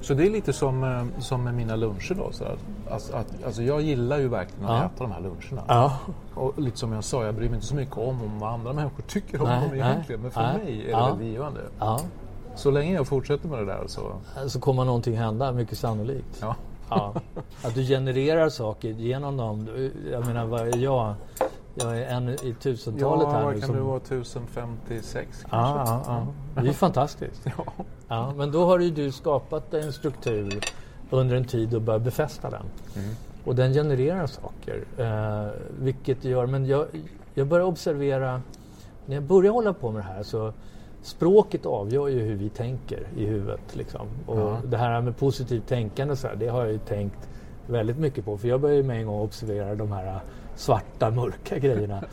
Så 0.00 0.14
det 0.14 0.26
är 0.26 0.30
lite 0.30 0.52
som, 0.52 0.84
eh, 0.84 1.20
som 1.20 1.44
med 1.44 1.54
mina 1.54 1.76
luncher 1.76 2.14
då. 2.14 2.32
Så 2.32 2.44
att, 2.44 2.58
alltså, 2.90 3.16
att, 3.16 3.26
alltså 3.46 3.62
jag 3.62 3.80
gillar 3.80 4.18
ju 4.18 4.28
verkligen 4.28 4.64
att 4.64 4.70
Ja. 4.80 4.84
äta 4.86 5.04
de 5.04 5.12
här 5.12 5.20
luncherna. 5.20 5.62
Ja, 5.68 5.98
Och 6.34 6.58
lite 6.58 6.78
som 6.78 6.92
jag 6.92 7.04
sa, 7.04 7.24
jag 7.24 7.34
bryr 7.34 7.46
mig 7.48 7.54
inte 7.54 7.66
så 7.66 7.74
mycket 7.74 7.96
om, 7.98 8.22
om 8.22 8.38
vad 8.40 8.52
andra 8.52 8.72
människor 8.72 9.02
tycker 9.02 9.42
om 9.42 9.48
Nej, 9.48 9.60
dem 9.60 9.78
nej, 9.78 9.90
egentligen. 9.90 10.20
Men 10.20 10.30
för 10.30 10.40
nej. 10.42 10.58
mig 10.64 10.80
är 10.80 10.84
det 10.84 10.90
Ja. 10.90 11.06
väldigt 11.06 11.26
givande. 11.28 11.60
ja. 11.78 12.00
Så 12.54 12.70
länge 12.70 12.94
jag 12.94 13.06
fortsätter 13.06 13.48
med 13.48 13.58
det 13.58 13.64
där 13.64 13.84
så... 13.86 14.12
så 14.46 14.60
kommer 14.60 14.84
någonting 14.84 15.16
hända, 15.16 15.52
mycket 15.52 15.78
sannolikt. 15.78 16.38
Ja. 16.40 16.54
Ja, 16.90 17.14
att 17.64 17.74
du 17.74 17.82
genererar 17.84 18.48
saker 18.48 18.88
genom 18.88 19.36
dem. 19.36 19.64
Du- 19.64 19.92
Jag 20.12 20.26
menar, 20.26 20.46
vad 20.46 20.60
är 20.60 20.76
jag? 20.76 21.14
Jag 21.74 21.98
är 21.98 22.06
en 22.06 22.28
i 22.28 22.56
tusentalet 22.60 23.22
Ja, 23.22 23.30
här 23.30 23.44
vad 23.44 23.54
nu. 23.54 23.60
kan 23.60 23.66
som- 23.66 23.76
det 23.76 23.82
vara? 23.82 24.00
1056 24.00 25.44
kanske? 25.50 25.56
Ja, 25.56 26.02
ja, 26.06 26.26
ja. 26.54 26.62
Det 26.62 26.68
är 26.68 26.72
fantastiskt. 26.72 27.42
Ja. 27.44 27.64
Ja, 28.08 28.32
men 28.36 28.52
då 28.52 28.64
har 28.64 28.78
ju 28.78 28.90
du 28.90 29.12
skapat 29.12 29.74
en 29.74 29.92
struktur 29.92 30.60
under 31.10 31.36
en 31.36 31.44
tid 31.44 31.74
och 31.74 31.82
börjat 31.82 32.02
befästa 32.02 32.50
den. 32.50 32.64
Och 33.44 33.54
den 33.54 33.72
genererar 33.72 34.26
saker. 34.26 34.84
Eh, 34.98 35.50
vilket 35.80 36.24
gör, 36.24 36.46
men 36.46 36.66
jag, 36.66 36.86
jag 37.34 37.46
börjar 37.46 37.66
observera, 37.66 38.42
när 39.06 39.14
jag 39.14 39.24
börjar 39.24 39.52
hålla 39.52 39.72
på 39.72 39.90
med 39.92 40.02
det 40.02 40.06
här 40.14 40.22
så 40.22 40.52
språket 41.06 41.66
avgör 41.66 42.08
ju 42.08 42.20
hur 42.20 42.34
vi 42.36 42.48
tänker 42.48 43.06
i 43.16 43.26
huvudet. 43.26 43.76
Liksom. 43.76 44.06
Och 44.26 44.38
Ja. 44.38 44.58
det 44.64 44.76
här 44.76 45.00
med 45.00 45.16
positivt 45.16 45.66
tänkande, 45.68 46.16
så 46.16 46.26
här, 46.28 46.36
det 46.36 46.48
har 46.48 46.60
jag 46.60 46.72
ju 46.72 46.78
tänkt 46.78 47.28
väldigt 47.66 47.98
mycket 47.98 48.24
på. 48.24 48.38
För 48.38 48.48
jag 48.48 48.60
började 48.60 48.82
med 48.82 49.00
en 49.00 49.06
gång 49.06 49.20
observera 49.20 49.74
de 49.74 49.92
här 49.92 50.20
svarta, 50.56 51.10
mörka 51.10 51.58
grejerna. 51.66 52.04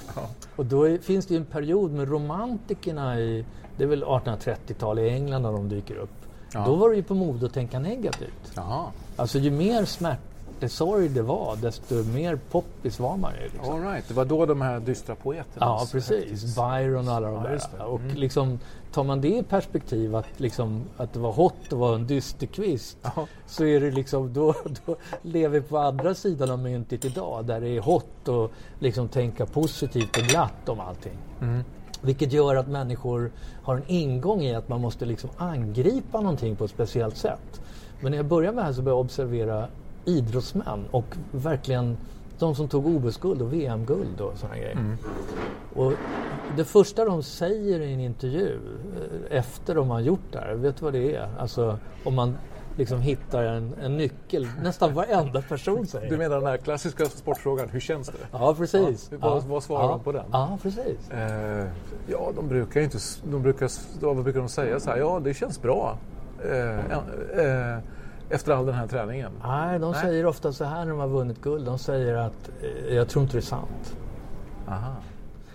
Och 0.55 0.65
då 0.65 0.83
är, 0.83 0.97
finns 0.97 1.25
det 1.25 1.33
ju 1.33 1.37
en 1.39 1.45
period 1.45 1.91
med 1.91 2.09
romantikerna 2.09 3.19
i, 3.19 3.45
det 3.77 3.83
är 3.83 3.87
väl 3.87 4.03
1830-tal 4.03 4.99
i 4.99 5.09
England 5.09 5.41
när 5.41 5.51
de 5.51 5.69
dyker 5.69 5.95
upp. 5.95 6.09
Ja. 6.53 6.63
Då 6.65 6.75
var 6.75 6.89
det 6.89 6.95
ju 6.95 7.03
på 7.03 7.13
mode 7.15 7.45
att 7.45 7.53
tänka 7.53 7.79
negativt. 7.79 8.51
Jaha. 8.55 8.85
Alltså 9.15 9.39
ju 9.39 9.51
mer 9.51 9.85
smärtesorg 10.69 11.09
det 11.09 11.21
var, 11.21 11.55
desto 11.55 12.03
mer 12.03 12.39
poppis 12.51 12.99
var 12.99 13.17
man 13.17 13.31
ju. 13.35 13.43
Liksom. 13.43 13.73
All 13.73 13.81
right. 13.81 14.07
Det 14.07 14.13
var 14.13 14.25
då 14.25 14.45
de 14.45 14.61
här 14.61 14.79
dystra 14.79 15.15
poeterna... 15.15 15.65
Ja, 15.65 15.87
precis. 15.91 16.55
Byron 16.55 17.07
och 17.07 17.13
alla 17.13 17.31
de 17.31 17.43
där. 17.43 17.85
Och 17.85 18.01
liksom, 18.15 18.59
tar 18.93 19.03
man 19.03 19.21
det 19.21 19.37
i 19.37 19.43
perspektiv 19.43 20.15
att, 20.15 20.39
liksom, 20.39 20.83
att 20.97 21.13
det 21.13 21.19
var 21.19 21.31
hot 21.31 21.53
att 21.67 21.73
vara 21.73 21.95
en 21.95 22.07
dysterkvist 22.07 22.97
Ja. 23.01 23.27
så 23.45 23.65
är 23.65 23.79
det 23.79 23.91
liksom, 23.91 24.33
då, 24.33 24.55
då 24.85 24.95
lever 25.21 25.59
vi 25.59 25.67
på 25.67 25.77
andra 25.77 26.15
sidan 26.15 26.51
av 26.51 26.59
myntet 26.59 27.05
idag 27.05 27.45
där 27.45 27.61
det 27.61 27.69
är 27.69 27.81
hot 27.81 28.27
och 28.27 28.51
liksom 28.79 29.07
tänka 29.07 29.45
positivt 29.45 30.17
och 30.17 30.23
glatt 30.23 30.69
om 30.69 30.79
allting. 30.79 31.17
Mm. 31.41 31.63
Vilket 32.01 32.31
gör 32.31 32.55
att 32.55 32.67
människor 32.67 33.31
har 33.63 33.75
en 33.75 33.83
ingång 33.87 34.41
i 34.41 34.55
att 34.55 34.69
man 34.69 34.81
måste 34.81 35.05
liksom 35.05 35.29
angripa 35.37 36.21
någonting 36.21 36.55
på 36.55 36.65
ett 36.65 36.71
speciellt 36.71 37.17
sätt. 37.17 37.61
Men 38.01 38.11
när 38.11 38.17
jag 38.17 38.25
började 38.25 38.55
med 38.55 38.63
det 38.63 38.65
här 38.65 38.73
så 38.73 38.81
började 38.81 38.97
jag 38.97 39.05
observera 39.05 39.67
idrottsmän 40.05 40.85
och 40.91 41.17
verkligen 41.31 41.97
de 42.39 42.55
som 42.55 42.67
tog 42.67 42.87
OS-guld 42.87 43.41
och 43.41 43.53
VM-guld 43.53 44.21
och 44.21 44.37
sådana 44.37 44.57
grejer. 44.57 44.71
Mm. 44.71 44.97
Och 45.75 45.93
det 46.57 46.65
första 46.65 47.05
de 47.05 47.23
säger 47.23 47.79
i 47.79 47.93
en 47.93 47.99
intervju 47.99 48.59
eh, 49.29 49.37
efter 49.37 49.75
de 49.75 49.89
har 49.89 49.99
gjort 49.99 50.31
det 50.31 50.39
här, 50.39 50.53
vet 50.53 50.77
du 50.77 50.85
vad 50.85 50.93
det 50.93 51.15
är? 51.15 51.27
Alltså 51.39 51.77
om 52.03 52.15
man 52.15 52.37
liksom 52.77 53.01
hittar 53.01 53.43
en, 53.43 53.73
en 53.81 53.97
nyckel, 53.97 54.47
nästan 54.63 54.93
varenda 54.93 55.41
person 55.41 55.87
säger 55.87 56.09
Du 56.09 56.17
menar 56.17 56.35
den 56.35 56.45
här 56.45 56.57
klassiska 56.57 57.05
sportfrågan, 57.05 57.69
hur 57.69 57.79
känns 57.79 58.07
det? 58.07 58.17
Ja, 58.31 58.55
precis. 58.57 59.09
Ja, 59.11 59.17
vad- 59.21 59.43
vad 59.43 59.63
svarar 59.63 59.83
ja. 59.83 59.89
de 59.89 59.99
på 59.99 60.11
den? 60.11 60.25
Ja, 60.31 60.57
precis. 60.61 61.11
Eh, 61.11 61.67
ja, 62.07 62.31
de 62.35 62.47
brukar 62.47 62.81
inte... 62.81 62.97
De 63.31 63.41
brukar, 63.41 63.69
vad 64.05 64.23
brukar 64.23 64.39
de 64.39 64.49
säga? 64.49 64.79
Så 64.79 64.89
här, 64.89 64.97
ja, 64.97 65.19
det 65.23 65.33
känns 65.33 65.61
bra. 65.61 65.97
Eh, 66.45 66.79
eh, 67.45 67.77
efter 68.33 68.51
all 68.51 68.65
den 68.65 68.75
här 68.75 68.87
träningen. 68.87 69.31
Nej, 69.43 69.79
de 69.79 69.91
Nej. 69.91 70.01
säger 70.01 70.25
ofta 70.25 70.51
så 70.53 70.63
här 70.65 70.79
när 70.85 70.91
de 70.91 70.99
har 70.99 71.07
vunnit 71.07 71.41
guld. 71.41 71.65
De 71.65 71.77
säger 71.79 72.15
att 72.15 72.49
eh, 72.61 72.95
jag 72.95 73.09
tror 73.09 73.23
inte 73.23 73.33
det 73.37 73.39
är 73.39 73.41
sant. 73.41 73.97
Aha. 74.67 74.95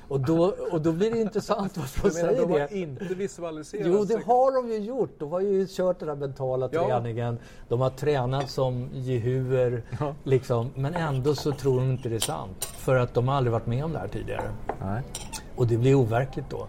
Och 0.08 0.20
då, 0.20 0.54
och 0.72 0.80
då 0.80 0.92
blir 0.92 1.10
det 1.10 1.18
intressant 1.20 1.76
varför 1.76 2.08
de 2.08 2.14
säger 2.14 2.46
de 2.46 2.52
det. 2.52 2.74
inte 2.74 3.14
visualiserat 3.14 3.86
Jo, 3.86 4.04
det 4.04 4.14
har 4.26 4.62
de 4.62 4.68
ju 4.72 4.78
gjort. 4.78 5.10
De 5.18 5.30
har 5.32 5.40
ju 5.40 5.66
kört 5.70 5.98
den 5.98 6.08
här 6.08 6.16
mentala 6.16 6.68
Ja. 6.72 6.86
träningen. 6.88 7.38
De 7.68 7.80
har 7.80 7.90
tränat 7.90 8.50
som 8.50 8.88
jehuer. 8.92 9.82
Ja. 10.00 10.14
Liksom. 10.24 10.70
Men 10.74 10.94
ändå 10.94 11.34
så 11.34 11.52
tror 11.52 11.80
de 11.80 11.90
inte 11.90 12.08
det 12.08 12.14
är 12.14 12.20
sant. 12.20 12.64
För 12.64 12.94
att 12.94 13.14
de 13.14 13.28
har 13.28 13.34
aldrig 13.34 13.52
varit 13.52 13.66
med 13.66 13.84
om 13.84 13.92
det 13.92 13.98
här 13.98 14.08
tidigare. 14.08 14.50
Nej. 14.80 15.02
Och 15.56 15.66
det 15.66 15.76
blir 15.76 15.94
overkligt 15.94 16.50
då. 16.50 16.66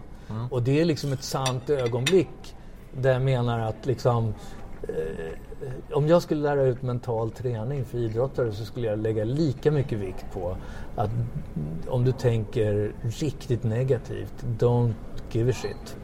Och 0.50 0.62
det 0.62 0.80
är 0.80 0.84
liksom 0.84 1.12
ett 1.12 1.22
sant 1.22 1.70
ögonblick 1.70 2.56
där 3.00 3.12
jag 3.12 3.22
menar 3.22 3.58
att 3.60 3.86
liksom 3.86 4.34
eh, 4.88 4.94
Eh, 5.62 5.96
om 5.96 6.08
jag 6.08 6.22
skulle 6.22 6.42
lära 6.42 6.62
ut 6.62 6.82
mental 6.82 7.30
träning 7.30 7.84
för 7.84 7.98
idrottare 7.98 8.52
så 8.52 8.64
skulle 8.64 8.86
jag 8.86 8.98
lägga 8.98 9.24
lika 9.24 9.70
mycket 9.70 9.98
vikt 9.98 10.26
på 10.32 10.56
att 10.96 11.10
om 11.88 12.04
du 12.04 12.12
tänker 12.12 12.92
riktigt 13.02 13.62
negativt, 13.64 14.44
don't 14.58 14.94
give 15.30 15.50
a 15.50 15.54
shit. 15.54 15.96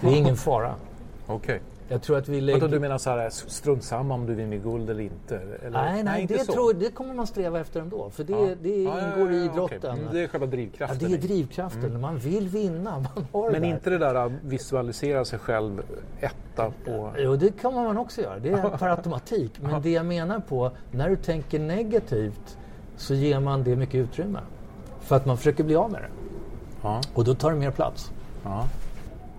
Det 0.00 0.06
är 0.08 0.16
ingen 0.16 0.36
fara. 0.36 0.74
Okej. 1.26 1.60
Jag 1.92 2.02
tror 2.02 2.18
att 2.18 2.28
vi 2.28 2.40
lägger... 2.40 2.68
du 2.68 2.78
menar 2.80 2.98
så 2.98 3.10
här, 3.10 3.30
strunt 3.30 3.84
samma 3.84 4.14
om 4.14 4.26
du 4.26 4.34
vinner 4.34 4.56
guld 4.56 4.90
eller 4.90 5.00
inte? 5.02 5.36
Eller? 5.36 5.70
Nej, 5.70 6.02
nej, 6.02 6.22
inte 6.22 6.34
det, 6.34 6.44
tror, 6.44 6.74
det 6.74 6.90
kommer 6.90 7.14
man 7.14 7.26
sträva 7.26 7.60
efter 7.60 7.80
ändå. 7.80 8.10
För 8.10 8.24
det, 8.24 8.32
Ja. 8.32 8.48
det 8.62 8.82
Ja, 8.82 9.00
ja, 9.00 9.12
ingår 9.18 9.32
i 9.32 9.36
ja, 9.46 9.52
ja, 9.56 9.62
okej. 9.62 9.76
idrotten. 9.78 9.98
Mm, 9.98 10.12
Det 10.14 10.20
är 10.22 10.28
själva 10.28 10.46
Ja, 10.46 10.50
drivkraften. 10.50 10.98
det 11.10 11.14
är 11.16 11.18
drivkraften. 11.18 12.00
Man 12.00 12.18
vill 12.18 12.48
vinna. 12.48 12.90
Man 13.14 13.26
har 13.32 13.46
det 13.46 13.52
Men 13.52 13.62
där. 13.62 13.68
inte 13.68 13.90
det 13.90 13.98
där 13.98 14.14
att 14.14 14.32
visualisera 14.42 15.24
sig 15.24 15.38
själv 15.38 15.82
etta 16.20 16.72
på... 16.84 17.12
Jo, 17.18 17.36
det 17.36 17.60
kan 17.60 17.74
man 17.74 17.98
också 17.98 18.20
göra. 18.22 18.38
Det 18.38 18.48
är 18.50 18.68
per 18.78 18.88
automatik. 18.88 19.52
Men 19.60 19.82
det 19.82 19.90
jag 19.90 20.06
menar 20.06 20.40
på, 20.40 20.70
när 20.90 21.10
du 21.10 21.16
tänker 21.16 21.58
negativt 21.58 22.58
så 22.96 23.14
ger 23.14 23.40
man 23.40 23.62
det 23.64 23.76
mycket 23.76 23.94
utrymme. 23.94 24.38
För 25.00 25.16
att 25.16 25.26
man 25.26 25.36
försöker 25.36 25.64
bli 25.64 25.76
av 25.76 25.90
med 25.90 26.02
det. 26.02 26.08
Ja. 26.82 27.00
Och 27.14 27.24
då 27.24 27.34
tar 27.34 27.50
det 27.52 27.56
mer 27.58 27.70
plats. 27.70 28.10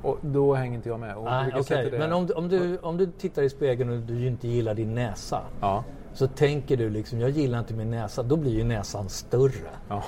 Och 0.03 0.17
då 0.21 0.53
hänger 0.53 0.75
inte 0.75 0.89
jag 0.89 0.99
med. 0.99 1.15
Och 1.17 1.27
okej. 1.59 1.77
är 1.87 1.91
det? 1.91 1.97
Men 1.99 2.13
om, 2.13 2.25
du- 2.25 2.33
om, 2.33 2.47
du, 2.49 2.77
om 2.77 2.97
du 2.97 3.05
tittar 3.05 3.41
i 3.43 3.49
spegeln 3.49 3.89
och 3.89 3.99
du 3.99 4.27
inte 4.27 4.47
gillar 4.47 4.73
din 4.73 4.95
näsa. 4.95 5.41
Ja. 5.61 5.83
Så 6.13 6.27
tänker 6.27 6.77
du 6.77 6.89
liksom, 6.89 7.19
jag 7.19 7.29
gillar 7.29 7.59
inte 7.59 7.73
min 7.73 7.91
näsa. 7.91 8.23
Då 8.23 8.35
blir 8.35 8.51
ju 8.51 8.63
näsan 8.63 9.09
större. 9.09 9.69
Ja. 9.89 10.03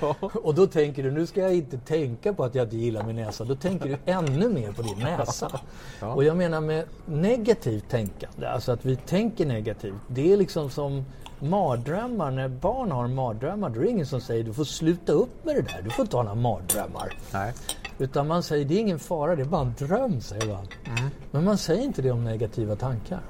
ja. 0.00 0.14
Och 0.42 0.54
då 0.54 0.66
tänker 0.66 1.02
du, 1.02 1.10
nu 1.10 1.26
ska 1.26 1.40
jag 1.40 1.54
inte 1.54 1.78
tänka 1.78 2.32
på 2.34 2.44
att 2.44 2.54
jag 2.54 2.66
inte 2.66 2.76
gillar 2.76 3.04
min 3.04 3.16
näsa. 3.16 3.44
Då 3.44 3.54
tänker 3.54 3.88
du 3.88 3.96
ännu 4.12 4.48
mer 4.48 4.72
på 4.72 4.82
din 4.82 4.98
näsa. 4.98 5.50
Ja. 6.00 6.14
Och 6.14 6.24
jag 6.24 6.36
menar 6.36 6.60
med 6.60 6.84
negativt 7.06 7.88
tänkande, 7.88 8.46
alltså 8.46 8.72
att 8.72 8.84
vi 8.84 8.96
tänker 8.96 9.46
negativt. 9.46 9.94
Det 10.08 10.32
är 10.32 10.36
liksom 10.36 10.70
som 10.70 11.04
mardrömmar. 11.40 12.30
När 12.30 12.48
barn 12.48 12.90
har 12.90 13.08
mardrömmar, 13.08 13.68
då 13.70 13.80
är 13.80 13.84
det 13.84 13.90
ingen 13.90 14.06
som 14.06 14.20
säger 14.20 14.44
du 14.44 14.52
får 14.52 14.64
sluta 14.64 15.12
upp 15.12 15.44
med 15.44 15.54
det 15.54 15.62
där. 15.62 15.82
Du 15.84 15.90
får 15.90 16.02
inte 16.02 16.16
ha 16.16 16.22
några 16.22 16.34
mardrömmar. 16.34 17.12
Nej. 17.32 17.52
Utan 17.98 18.28
man 18.28 18.42
säger 18.42 18.64
det 18.64 18.74
är 18.74 18.80
ingen 18.80 18.98
fara, 18.98 19.36
det 19.36 19.42
är 19.42 19.46
bara 19.46 19.60
en 19.60 19.74
dröm, 19.78 20.20
säger 20.20 20.46
man. 20.46 20.66
Mm. 20.84 21.10
Men 21.30 21.44
man 21.44 21.58
säger 21.58 21.82
inte 21.82 22.02
det 22.02 22.10
om 22.10 22.24
negativa 22.24 22.76
tankar. 22.76 23.20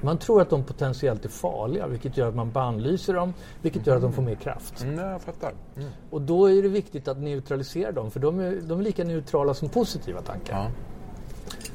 Man 0.00 0.18
tror 0.18 0.42
att 0.42 0.50
de 0.50 0.64
potentiellt 0.64 1.24
är 1.24 1.28
farliga, 1.28 1.86
vilket 1.86 2.16
gör 2.16 2.28
att 2.28 2.34
man 2.34 2.50
bannlyser 2.50 3.14
dem, 3.14 3.34
vilket 3.62 3.86
gör 3.86 3.96
att 3.96 4.02
de 4.02 4.12
får 4.12 4.22
mer 4.22 4.34
kraft. 4.34 4.82
Mm, 4.82 5.10
jag 5.10 5.22
fattar. 5.22 5.52
Mm. 5.76 5.88
Och 6.10 6.22
då 6.22 6.50
är 6.50 6.62
det 6.62 6.68
viktigt 6.68 7.08
att 7.08 7.18
neutralisera 7.18 7.92
dem, 7.92 8.10
för 8.10 8.20
de 8.20 8.40
är, 8.40 8.60
de 8.62 8.80
är 8.80 8.84
lika 8.84 9.04
neutrala 9.04 9.54
som 9.54 9.68
positiva 9.68 10.20
tankar. 10.20 10.54
Ja. 10.54 10.70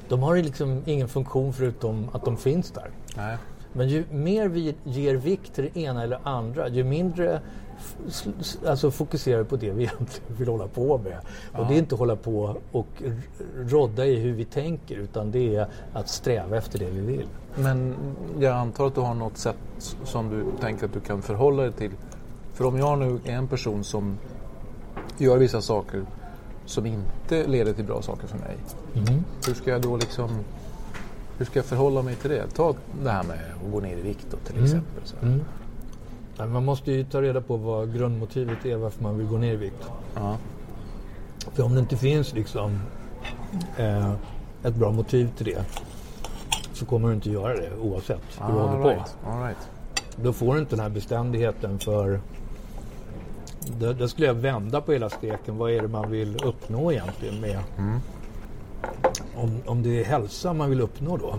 De 0.10 0.24
har 0.24 0.36
liksom 0.36 0.84
ingen 0.86 1.08
funktion 1.08 1.54
förutom 1.54 2.10
att 2.12 2.26
de 2.26 2.38
finns 2.38 2.72
där. 2.72 2.92
Nej. 3.18 3.38
Men 3.74 3.90
ju 3.90 4.04
mer 4.12 4.48
vi 4.48 4.76
ger 4.84 5.16
vikt 5.16 5.54
till 5.54 5.70
det 5.74 5.80
ena 5.80 6.04
eller 6.04 6.20
andra, 6.24 6.70
ju 6.70 6.84
mindre 6.84 7.42
alltså 8.66 8.92
fokuserar 8.92 9.44
på 9.44 9.56
det 9.56 9.72
vi 9.72 9.84
egentligen 9.84 10.38
vill 10.38 10.48
hålla 10.48 10.68
på 10.68 10.98
med. 10.98 11.18
Och 11.52 11.68
det 11.68 11.74
är 11.74 11.78
inte 11.78 11.96
hålla 11.96 12.16
på 12.16 12.56
och 12.72 13.04
rodda 13.56 14.06
i 14.06 14.16
hur 14.20 14.34
vi 14.34 14.46
tänker 14.46 14.96
utan 14.96 15.32
det 15.32 15.56
är 15.56 15.68
att 15.94 16.10
sträva 16.10 16.58
efter 16.58 16.80
det 16.80 16.90
vi 16.90 17.02
vill. 17.02 17.28
Men 17.56 17.96
jag 18.40 18.56
antar 18.56 18.88
att 18.88 18.96
du 18.96 19.02
har 19.02 19.14
något 19.14 19.38
sätt 19.38 19.58
som 20.04 20.30
du 20.30 20.46
tänker 20.62 20.86
att 20.86 20.94
du 20.94 21.00
kan 21.00 21.22
förhålla 21.22 21.64
dig 21.64 21.72
till. 21.72 21.92
För 22.54 22.66
om 22.66 22.78
jag 22.78 23.00
nu 23.00 23.20
är 23.26 23.32
en 23.32 23.48
person 23.48 23.84
som 23.84 24.18
gör 25.18 25.38
vissa 25.38 25.62
saker 25.62 26.06
som 26.66 26.86
inte 26.86 27.48
leder 27.48 27.74
till 27.74 27.86
bra 27.86 28.02
saker 28.02 28.28
för 28.28 28.38
mig. 28.38 28.58
Hur 29.48 29.54
ska 29.54 29.72
jag 29.72 29.82
då 29.82 29.98
liksom 29.98 30.30
hur 31.38 31.46
ska 31.46 31.60
jag 31.60 31.66
förhålla 31.66 32.02
mig 32.02 32.16
till 32.16 32.30
det? 32.30 32.48
Ta 32.48 32.76
det 33.04 33.12
här 33.12 33.24
med 33.24 33.38
att 33.66 33.72
gå 33.72 33.80
ner 33.80 33.98
i 33.98 34.02
vikt 34.02 34.28
då, 34.32 34.38
till 34.38 34.64
exempel. 34.64 35.02
Så. 35.04 35.16
Man 36.48 36.66
måste 36.66 36.92
ju 36.92 37.04
ta 37.04 37.22
reda 37.22 37.42
på 37.42 37.58
vad 37.58 37.94
grundmotivet 37.94 38.66
är 38.66 38.76
varför 38.76 39.04
man 39.04 39.18
vill 39.18 39.28
gå 39.28 39.38
ner 39.38 39.54
i 39.54 39.56
vikt. 39.56 39.90
Ja. 40.16 40.38
För 41.54 41.64
om 41.64 41.74
det 41.74 41.80
inte 41.80 41.98
finns 41.98 42.34
liksom 42.34 42.80
eh, 43.78 44.12
ett 44.64 44.76
bra 44.76 44.92
motiv 44.92 45.30
till 45.38 45.46
det 45.46 45.66
så 46.74 46.86
kommer 46.86 47.08
du 47.08 47.14
inte 47.14 47.30
göra 47.30 47.54
det 47.56 47.70
oavsett 47.82 48.22
hur 48.42 48.54
du 48.54 48.60
All 48.60 48.68
håller 48.68 48.84
på. 48.84 48.90
right. 48.90 49.16
All 49.26 49.44
right. 49.44 49.70
Då 50.16 50.34
får 50.34 50.54
du 50.54 50.60
inte 50.60 50.76
den 50.76 50.84
här 50.84 50.90
beständigheten 50.90 51.80
för... 51.80 52.20
Då, 53.80 53.94
då 53.94 54.08
skulle 54.08 54.28
jag 54.28 54.34
vända 54.34 54.82
på 54.82 54.92
hela 54.92 55.10
steken. 55.10 55.58
Vad 55.58 55.72
är 55.72 55.82
det 55.82 55.88
man 55.88 56.12
vill 56.12 56.44
uppnå 56.44 56.92
egentligen 56.92 57.40
med... 57.42 57.60
Om, 59.36 59.62
om 59.66 59.84
det 59.84 60.00
är 60.00 60.06
hälsa 60.06 60.54
man 60.54 60.70
vill 60.70 60.82
uppnå 60.82 61.18
då. 61.18 61.36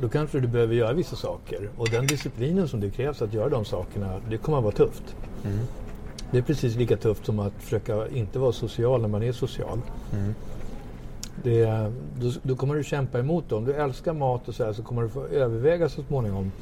Då 0.00 0.08
kanske 0.08 0.40
du 0.40 0.48
behöver 0.48 0.74
göra 0.74 0.92
vissa 0.92 1.16
saker. 1.16 1.70
Och 1.76 1.88
den 1.88 2.06
disciplinen 2.06 2.68
som 2.68 2.80
det 2.80 2.90
krävs 2.90 3.22
att 3.22 3.34
göra 3.34 3.48
de 3.48 3.64
sakerna, 3.64 4.20
det 4.30 4.36
kommer 4.36 4.58
att 4.58 4.64
vara 4.64 4.74
tufft. 4.74 5.16
Det 6.30 6.38
är 6.38 6.42
precis 6.42 6.76
lika 6.76 6.96
tufft 6.96 7.26
som 7.26 7.38
att 7.40 7.52
försöka 7.58 8.08
inte 8.08 8.38
vara 8.38 8.52
social 8.52 9.00
när 9.00 9.08
man 9.08 9.22
är 9.22 9.32
social. 9.32 9.80
Det, 11.42 11.62
är- 11.62 11.92
då, 12.20 12.32
då 12.42 12.56
kommer 12.56 12.74
du 12.74 12.84
kämpa 12.84 13.18
emot 13.18 13.44
det. 13.48 13.54
Om 13.54 13.64
du 13.64 13.72
älskar 13.74 14.12
mat 14.12 14.48
och 14.48 14.54
så 14.54 14.64
här 14.64 14.72
så 14.72 14.82
kommer 14.82 15.02
du 15.02 15.08
få 15.08 15.24
överväga 15.26 15.88
så 15.88 16.02
småningom. 16.02 16.52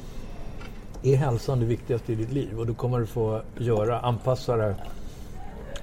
Är 1.03 1.15
hälsan 1.15 1.59
det 1.59 1.65
viktigaste 1.65 2.11
i 2.11 2.15
ditt 2.15 2.31
liv? 2.31 2.59
Och 2.59 2.67
då 2.67 2.73
kommer 2.73 2.99
du 2.99 3.05
få 3.05 3.41
göra, 3.57 3.99
anpassa 3.99 4.57
det 4.57 4.75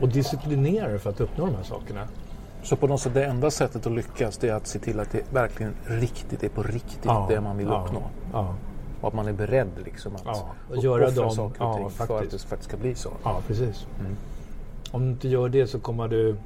och 0.00 0.08
disciplinera 0.08 0.88
dig 0.88 0.98
för 0.98 1.10
att 1.10 1.20
uppnå 1.20 1.46
de 1.46 1.54
här 1.54 1.62
sakerna. 1.62 2.08
Så 2.66 2.76
på 2.76 2.87
något 2.87 3.00
sätt 3.00 3.14
det 3.14 3.25
enda 3.25 3.50
sättet 3.50 3.87
att 3.87 3.92
lyckas 3.92 4.38
det 4.38 4.49
är 4.49 4.54
att 4.54 4.66
se 4.66 4.78
till 4.78 5.00
att 5.00 5.11
det 5.11 5.32
verkligen 5.32 5.75
riktigt 5.85 6.44
är 6.44 6.49
på 6.49 6.62
riktigt 6.62 7.11
det 7.28 7.40
man 7.40 7.56
vill 7.56 7.66
ja, 7.66 7.85
uppnå. 7.87 8.02
Ja, 8.32 8.54
Och 9.00 9.08
att 9.08 9.14
man 9.14 9.28
är 9.28 9.32
beredd 9.32 9.68
liksom 9.85 10.16
att 10.16 10.23
Ja, 10.25 10.50
och 10.70 10.76
göra 10.76 11.11
dem- 11.11 11.30
saker 11.30 11.62
och 11.62 11.68
ja, 11.70 11.76
ting 11.76 11.90
för 11.90 12.04
att 12.04 12.30
det 12.30 12.38
faktiskt 12.38 12.68
ska 12.68 12.76
bli 12.76 12.94
så. 12.94 13.11
ja 13.25 13.40
precis. 13.46 13.87
Om 14.90 15.02
du 15.04 15.11
inte 15.11 15.28
gör 15.28 15.49
det 15.49 15.66
så 15.66 15.78
kommer 15.80 16.08
du... 16.08 16.37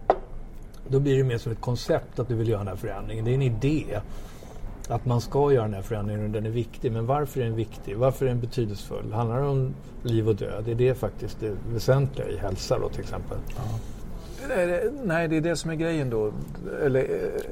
Då 0.89 1.01
blir 1.01 1.19
det 1.19 1.25
mer 1.25 1.39
som 1.39 1.53
ett 1.53 1.61
koncept 1.61 2.19
att 2.19 2.29
du 2.29 2.35
vill 2.35 2.49
göra 2.49 2.59
den 2.59 2.69
här 2.69 2.77
förändringen. 2.77 3.25
Det 3.25 3.31
är 3.31 3.35
en 3.35 3.43
idé 3.43 3.85
att 4.89 5.07
man 5.07 5.21
ska 5.21 5.53
göra 5.53 5.65
den 5.65 5.75
här 5.75 5.83
förändringen 5.83 6.25
och 6.25 6.31
den 6.31 6.47
är 6.47 6.51
viktig. 6.51 6.93
Men 6.93 7.07
varför 7.07 7.41
är 7.41 7.45
den 7.45 7.57
viktig? 7.57 7.97
Varför 7.97 8.25
är 8.27 8.29
den 8.31 8.41
betydelsefull? 8.41 9.13
Handlar 9.13 9.41
det 9.41 9.49
om 9.49 9.75
liv 10.03 10.29
och 10.29 10.37
död? 10.37 10.63
Det 10.65 10.71
är 10.71 10.75
det 10.75 10.95
faktiskt 10.95 11.41
det 11.41 11.53
väsentliga 11.73 12.29
i 12.29 12.37
hälsa 12.37 12.79
då 12.79 12.89
till 12.89 13.01
exempel. 13.01 13.39
Det- 13.49 14.00
Nej, 15.03 15.29
det 15.29 15.37
är 15.37 15.41
det 15.41 15.57
som 15.57 15.71
är 15.71 15.75
grejen 15.75 16.11
då. 16.11 16.33
Eller 16.85 17.01
eh, 17.01 17.43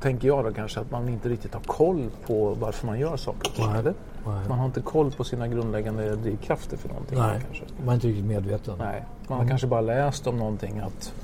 tänker 0.00 0.28
jag 0.28 0.44
då 0.44 0.52
kanske 0.52 0.80
att 0.80 0.90
man 0.90 1.08
inte 1.08 1.28
riktigt 1.28 1.54
har 1.54 1.60
koll 1.60 2.10
på 2.26 2.54
varför 2.54 2.86
man 2.86 2.98
gör 2.98 3.16
saker 3.16 3.48
och 3.50 3.54
ting. 3.54 3.70
Eller? 3.70 3.94
Nej. 4.26 4.48
Man 4.48 4.58
har 4.58 4.66
inte 4.66 4.80
koll 4.80 5.12
på 5.12 5.24
sina 5.24 5.48
grundläggande 5.48 6.16
drivkrafter 6.16 6.76
för 6.76 6.88
någonting. 6.88 7.18
Nej, 7.18 7.40
Kanske. 7.44 7.64
man 7.78 7.88
är 7.88 7.94
inte 7.94 8.08
riktigt 8.08 8.24
medveten. 8.24 8.74
Nej. 8.78 9.04
Man 9.28 9.38
har 9.38 9.48
kanske 9.48 9.66
bara 9.66 9.80
läst 9.80 10.26
om 10.26 10.38
någonting 10.38 10.78
att 10.78 11.14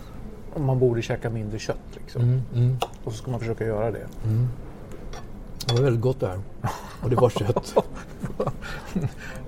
man 0.57 0.79
borde 0.79 1.03
käka 1.03 1.31
mindre 1.31 1.59
kött. 1.59 1.77
Liksom. 1.95 2.23
Mm, 2.23 2.43
mm. 2.55 2.77
Och 3.05 3.13
så 3.13 3.19
ska 3.19 3.31
man 3.31 3.41
försöka 3.41 3.65
göra 3.65 3.91
det. 3.91 4.07
Det 5.71 5.77
var 5.77 5.83
väldigt 5.83 6.03
gott 6.03 6.21
det 6.21 6.27
här. 6.29 6.39
Och 7.03 7.11
det 7.11 7.17
var 7.17 7.31
kött. 7.31 7.75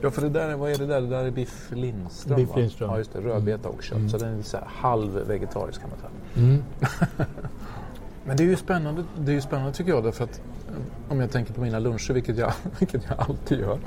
Ja, 0.00 0.10
för 0.10 0.22
det 0.22 0.28
där, 0.28 0.48
är- 0.48 0.56
vad 0.56 0.70
är 0.70 0.78
det 0.78 0.86
där? 0.86 1.00
Det 1.00 1.06
där 1.06 1.24
är 1.24 1.30
biff 1.30 1.70
Lindström. 1.74 2.36
Biff? 2.36 2.48
Lindström. 2.56 2.90
Ja, 2.90 2.98
just 2.98 3.12
det. 3.12 3.20
Rödbeta 3.20 3.68
och 3.68 3.82
kött. 3.82 4.10
Så 4.10 4.18
den 4.18 4.38
är 4.38 4.42
så 4.42 4.56
här 4.56 4.66
halv 4.68 5.12
vegetarisk 5.28 5.80
kan 5.80 5.90
man 5.90 5.98
säga. 5.98 6.44
Mm. 6.46 6.62
Men 8.24 8.36
det 8.36 8.42
är 8.42 8.46
ju 8.46 8.56
spännande, 8.56 9.04
det 9.18 9.30
är 9.32 9.34
ju 9.34 9.40
spännande 9.40 9.72
tycker 9.72 9.90
jag 9.90 10.04
därför 10.04 10.24
att 10.24 10.40
eh, 10.68 11.12
om 11.12 11.20
jag 11.20 11.30
tänker 11.30 11.54
på 11.54 11.60
mina 11.60 11.78
luncher, 11.78 12.12
vilket 12.12 12.36
jag, 12.38 12.52
vilket 12.78 13.02
jag 13.08 13.20
alltid 13.28 13.60
gör. 13.60 13.78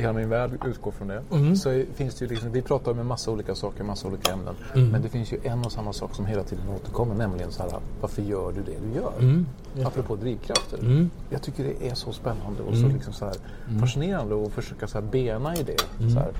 Hela 0.00 0.12
min 0.12 0.28
värld 0.28 0.50
utgår 0.66 0.90
från 0.90 1.08
det. 1.08 1.22
Mm. 1.32 1.56
Så 1.56 1.82
finns 1.94 2.14
det 2.14 2.24
ju 2.24 2.30
liksom, 2.30 2.52
vi 2.52 2.62
pratar 2.62 2.92
om 2.92 2.98
en 2.98 3.06
massa 3.06 3.30
olika 3.30 3.54
saker, 3.54 3.84
massa 3.84 4.08
olika 4.08 4.32
ämnen. 4.32 4.54
Mm. 4.74 4.88
Men 4.88 5.02
det 5.02 5.08
finns 5.08 5.32
ju 5.32 5.38
en 5.42 5.64
och 5.64 5.72
samma 5.72 5.92
sak 5.92 6.14
som 6.14 6.26
hela 6.26 6.42
tiden 6.42 6.64
återkommer, 6.68 7.14
nämligen 7.14 7.52
så 7.52 7.62
här, 7.62 7.72
varför 8.00 8.22
gör 8.22 8.52
du 8.52 8.62
det 8.62 8.78
du 8.88 9.00
gör? 9.00 9.12
Mm. 9.18 9.46
Apropå 9.84 10.16
drivkrafter. 10.16 10.78
Mm. 10.78 11.10
Jag 11.30 11.42
tycker 11.42 11.64
det 11.64 11.88
är 11.88 11.94
så 11.94 12.12
spännande 12.12 12.62
och 12.62 12.76
så, 12.76 12.86
liksom 12.86 13.12
så 13.12 13.24
här 13.24 13.34
fascinerande 13.80 14.46
att 14.46 14.52
försöka 14.52 14.86
så 14.86 15.00
här 15.00 15.06
bena 15.06 15.56
i 15.56 15.62
det. 15.62 15.76
Mm. 15.98 16.10
Så 16.10 16.18
här. 16.18 16.32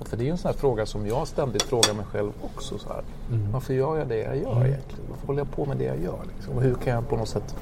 För 0.00 0.16
det 0.16 0.22
är 0.22 0.24
ju 0.24 0.30
en 0.30 0.38
sån 0.38 0.48
här 0.48 0.58
fråga 0.58 0.86
som 0.86 1.06
jag 1.06 1.28
ständigt 1.28 1.62
frågar 1.62 1.94
mig 1.94 2.04
själv 2.04 2.32
också. 2.42 2.78
Så 2.78 2.88
här. 2.88 3.02
Mm. 3.30 3.52
Varför 3.52 3.74
gör 3.74 3.98
jag 3.98 4.08
det 4.08 4.18
jag 4.18 4.36
gör 4.36 4.66
egentligen? 4.66 5.04
Varför 5.10 5.26
håller 5.26 5.40
jag 5.40 5.50
på 5.50 5.66
med 5.66 5.76
det 5.76 5.84
jag 5.84 6.02
gör? 6.02 6.20
Liksom? 6.36 6.54
Och 6.54 6.62
hur 6.62 6.74
kan 6.74 6.92
jag 6.92 7.08
på 7.08 7.16
något 7.16 7.28
sätt 7.28 7.56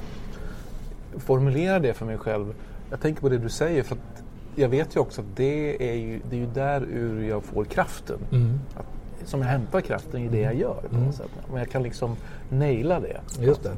formulera 1.17 1.79
det 1.79 1.93
för 1.93 2.05
mig 2.05 2.17
själv? 2.17 2.53
Jag 2.89 3.01
tänker 3.01 3.21
på 3.21 3.29
det 3.29 3.37
du 3.37 3.49
säger 3.49 3.83
för 3.83 3.95
att 3.95 4.20
jag 4.55 4.69
vet 4.69 4.95
ju 4.95 4.99
också 4.99 5.21
att 5.21 5.27
det 5.35 5.89
är 5.91 5.95
ju, 5.95 6.19
det 6.29 6.35
är 6.35 6.39
ju 6.39 6.45
där 6.45 6.81
ur 6.81 7.23
jag 7.29 7.43
får 7.43 7.65
kraften. 7.65 8.19
Mm. 8.31 8.59
Att, 8.75 8.85
som 9.29 9.41
jag 9.41 9.47
hämtar 9.47 9.81
kraften 9.81 10.21
i 10.21 10.27
det 10.27 10.39
jag 10.41 10.55
gör 10.55 10.81
på 10.89 10.95
något 10.97 11.15
sätt. 11.15 11.29
Men 11.49 11.57
jag 11.59 11.69
kan 11.69 11.83
liksom 11.83 12.15
naila 12.49 12.99
det. 12.99 13.21
Just 13.39 13.63
det. 13.63 13.71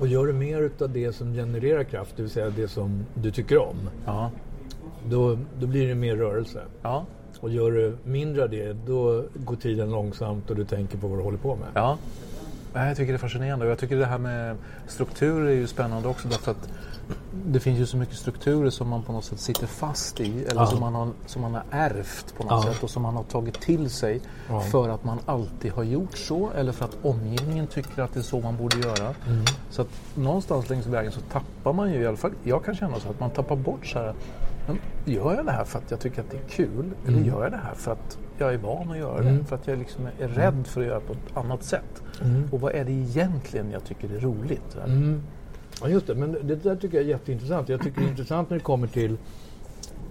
Och 0.00 0.08
gör 0.08 0.26
du 0.26 0.32
mer 0.32 0.60
utav 0.62 0.90
det 0.92 1.12
som 1.12 1.34
genererar 1.34 1.84
kraft, 1.84 2.12
det 2.16 2.22
vill 2.22 2.30
säga 2.30 2.50
det 2.50 2.68
som 2.68 3.06
du 3.14 3.30
tycker 3.30 3.58
om, 3.58 3.76
Ja. 4.06 4.30
då, 5.08 5.38
då 5.60 5.66
blir 5.66 5.88
det 5.88 5.94
mer 5.94 6.16
rörelse. 6.16 6.62
Ja. 6.82 7.04
Och 7.40 7.50
gör 7.50 7.70
du 7.70 7.96
mindre 8.04 8.42
av 8.42 8.50
det, 8.50 8.72
då 8.86 9.24
går 9.34 9.56
tiden 9.56 9.90
långsamt 9.90 10.50
och 10.50 10.56
du 10.56 10.64
tänker 10.64 10.98
på 10.98 11.08
vad 11.08 11.18
du 11.18 11.22
håller 11.22 11.38
på 11.38 11.56
med. 11.56 11.68
Ja. 11.74 11.98
Nej, 12.74 12.88
Jag 12.88 12.96
tycker 12.96 13.12
det 13.12 13.16
är 13.16 13.18
fascinerande 13.18 13.64
och 13.64 13.70
jag 13.70 13.78
tycker 13.78 13.96
det 13.96 14.06
här 14.06 14.18
med 14.18 14.56
strukturer 14.86 15.46
är 15.46 15.54
ju 15.54 15.66
spännande 15.66 16.08
också 16.08 16.28
därför 16.28 16.50
att 16.50 16.68
det 17.46 17.60
finns 17.60 17.78
ju 17.78 17.86
så 17.86 17.96
mycket 17.96 18.16
strukturer 18.16 18.70
som 18.70 18.88
man 18.88 19.02
på 19.02 19.12
något 19.12 19.24
sätt 19.24 19.40
sitter 19.40 19.66
fast 19.66 20.20
i 20.20 20.44
eller 20.44 20.60
Ja. 20.60 20.66
som, 20.66 20.80
man 20.80 20.94
har, 20.94 21.08
som 21.26 21.42
man 21.42 21.54
har 21.54 21.62
ärvt 21.70 22.34
på 22.36 22.42
något 22.42 22.64
Ja. 22.66 22.72
sätt 22.72 22.82
och 22.82 22.90
som 22.90 23.02
man 23.02 23.16
har 23.16 23.22
tagit 23.22 23.60
till 23.60 23.90
sig 23.90 24.20
Ja. 24.48 24.60
för 24.60 24.88
att 24.88 25.04
man 25.04 25.18
alltid 25.26 25.72
har 25.72 25.82
gjort 25.82 26.16
så 26.18 26.50
eller 26.56 26.72
för 26.72 26.84
att 26.84 26.96
omgivningen 27.02 27.66
tycker 27.66 28.02
att 28.02 28.14
det 28.14 28.20
är 28.20 28.22
så 28.24 28.40
man 28.40 28.56
borde 28.56 28.76
göra. 28.78 29.14
Mm. 29.28 29.44
Så 29.70 29.82
att 29.82 29.88
någonstans 30.14 30.68
längs 30.70 30.86
vägen 30.86 31.12
så 31.12 31.20
tappar 31.20 31.72
man 31.72 31.92
ju 31.92 32.00
i 32.02 32.06
alla 32.06 32.16
fall, 32.16 32.32
jag 32.42 32.64
kan 32.64 32.74
känna 32.74 33.00
så 33.00 33.08
att 33.10 33.20
man 33.20 33.30
tappar 33.30 33.56
bort 33.56 33.86
så 33.86 33.98
här, 33.98 34.14
men 34.66 34.78
gör 35.04 35.34
jag 35.34 35.46
det 35.46 35.52
här 35.52 35.64
för 35.64 35.78
att 35.78 35.90
jag 35.90 36.00
tycker 36.00 36.20
att 36.20 36.30
det 36.30 36.36
är 36.36 36.48
kul 36.48 36.90
eller 37.06 37.16
Mm. 37.18 37.28
gör 37.28 37.42
jag 37.42 37.52
det 37.52 37.60
här 37.64 37.74
för 37.74 37.92
att 37.92 38.18
jag 38.38 38.54
är 38.54 38.58
van 38.58 38.90
att 38.90 38.98
göra 38.98 39.20
det? 39.22 39.44
För 39.44 39.56
att 39.56 39.66
jag 39.66 39.78
liksom 39.78 40.06
är 40.20 40.28
rädd 40.28 40.66
för 40.66 40.80
att 40.80 40.86
göra 40.86 41.00
på 41.00 41.12
ett 41.12 41.36
annat 41.36 41.62
sätt? 41.64 42.02
Och 42.50 42.60
vad 42.60 42.72
är 42.72 42.84
det 42.84 42.92
egentligen 42.92 43.70
jag 43.70 43.84
tycker 43.84 44.14
är 44.16 44.20
roligt? 44.20 44.76
Mm. 44.84 45.22
Ja, 45.80 45.88
just 45.88 46.06
det. 46.06 46.14
Men 46.14 46.32
det 46.42 46.54
där 46.56 46.76
tycker 46.76 46.96
jag 46.96 47.04
är 47.04 47.08
jätteintressant. 47.08 47.68
Jag 47.68 47.80
tycker 47.82 48.00
det 48.00 48.06
är 48.06 48.10
intressant 48.10 48.50
när 48.50 48.56
det 48.56 48.62
kommer 48.64 48.86
till 48.86 49.16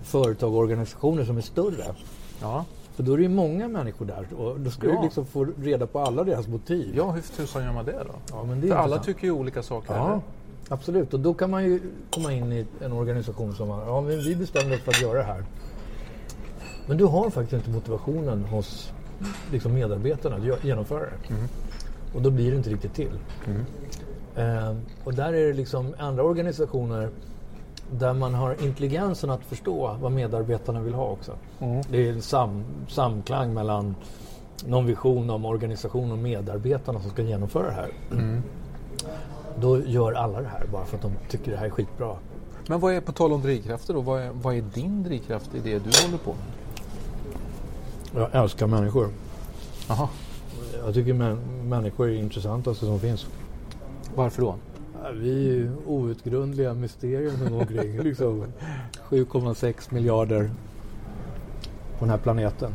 företag 0.03 0.53
och 0.53 0.59
organisationer 0.59 1.25
som 1.25 1.37
är 1.37 1.41
större. 1.41 1.95
Ja. 2.41 2.65
För 2.95 3.03
då 3.03 3.13
är 3.13 3.17
det 3.17 3.23
ju 3.23 3.29
många 3.29 3.67
människor 3.67 4.05
där 4.05 4.27
och 4.37 4.59
då 4.59 4.71
ska 4.71 4.87
Ja. 4.87 4.95
du 4.95 5.01
liksom 5.03 5.25
få 5.25 5.47
reda 5.61 5.87
på 5.87 5.99
alla 5.99 6.23
deras 6.23 6.47
motiv. 6.47 6.93
ja, 6.97 7.11
hur 7.11 7.21
tusan 7.21 7.63
gör 7.63 7.73
man 7.73 7.85
det 7.85 7.91
då? 8.07 8.15
Ja, 8.29 8.43
men 8.43 8.61
det 8.61 8.67
För 8.67 8.75
alla 8.75 8.99
tycker 8.99 9.23
ju 9.23 9.31
olika 9.31 9.63
saker. 9.63 9.93
Ja, 9.95 10.07
eller? 10.07 10.21
absolut. 10.69 11.13
Och 11.13 11.19
då 11.19 11.33
kan 11.33 11.49
man 11.49 11.63
ju 11.65 11.79
komma 12.11 12.33
in 12.33 12.51
i 12.51 12.65
en 12.81 12.91
organisation 12.93 13.53
som 13.55 13.69
har, 13.69 13.85
ja 13.85 14.01
men 14.01 14.19
vi 14.19 14.35
bestämde 14.35 14.75
oss 14.75 14.81
för 14.81 14.91
att 14.91 15.01
göra 15.01 15.17
det 15.17 15.23
här. 15.23 15.43
Men 16.87 16.97
du 16.97 17.05
har 17.05 17.29
faktiskt 17.29 17.53
inte 17.53 17.69
motivationen 17.69 18.43
hos 18.45 18.93
liksom, 19.51 19.73
medarbetarna 19.73 20.35
att 20.35 20.63
genomföra 20.63 20.99
det. 20.99 21.33
Och 22.15 22.21
då 22.21 22.29
blir 22.29 22.51
det 22.51 22.57
inte 22.57 22.69
riktigt 22.69 22.93
till. 22.93 23.19
Eh, 24.35 24.75
och 25.03 25.13
där 25.13 25.33
är 25.33 25.47
det 25.47 25.53
liksom 25.53 25.95
andra 25.97 26.23
organisationer 26.23 27.09
där 27.91 28.13
man 28.13 28.33
har 28.33 28.63
intelligensen 28.63 29.29
att 29.29 29.45
förstå 29.45 29.97
vad 30.01 30.11
medarbetarna 30.11 30.81
vill 30.81 30.93
ha 30.93 31.05
också. 31.05 31.31
Det 31.89 32.07
är 32.07 32.13
en 32.13 32.21
sam, 32.21 32.63
samklang 32.87 33.53
mellan 33.53 33.95
någon 34.65 34.85
vision 34.85 35.29
om 35.29 35.45
organisationen 35.45 36.11
och 36.11 36.17
medarbetarna 36.17 36.99
som 37.01 37.09
ska 37.09 37.21
genomföra 37.21 37.67
det 37.67 37.73
här. 37.73 37.91
Då 39.59 39.79
gör 39.79 40.11
alla 40.11 40.41
det 40.41 40.47
här 40.47 40.65
bara 40.71 40.85
för 40.85 40.95
att 40.95 41.01
de 41.01 41.11
tycker 41.29 41.51
det 41.51 41.57
här 41.57 41.65
är 41.65 41.69
skitbra. 41.69 42.15
Men 42.67 42.79
vad 42.79 42.93
är, 42.93 43.01
på 43.01 43.11
tal 43.11 43.33
om 43.33 43.41
drivkrafter 43.41 43.93
då, 43.93 44.01
vad 44.01 44.21
är, 44.21 44.29
vad 44.33 44.55
är 44.55 44.61
din 44.61 45.03
drivkraft 45.03 45.55
i 45.55 45.59
det 45.59 45.79
du 45.79 46.05
håller 46.05 46.17
på 46.17 46.33
med? 46.33 46.43
Jag 48.21 48.43
älskar 48.43 48.67
människor. 48.67 49.09
Jaha. 49.87 50.07
Jag 50.85 50.93
tycker 50.93 51.13
mä- 51.13 51.63
människor 51.63 52.07
är 52.07 52.11
det 52.11 52.17
intressantaste 52.17 52.85
som 52.85 52.99
finns. 52.99 53.27
Varför 54.15 54.41
då? 54.41 54.55
Vi 55.13 55.29
är 55.49 55.53
ju 55.53 55.71
outgrundliga 55.85 56.73
mysterier 56.73 57.31
som 57.31 57.51
går 57.51 57.59
omkring. 57.61 57.99
liksom 58.03 58.45
7,6 59.09 59.93
miljarder 59.93 60.51
på 61.99 62.05
den 62.05 62.09
här 62.09 62.17
planeten. 62.17 62.71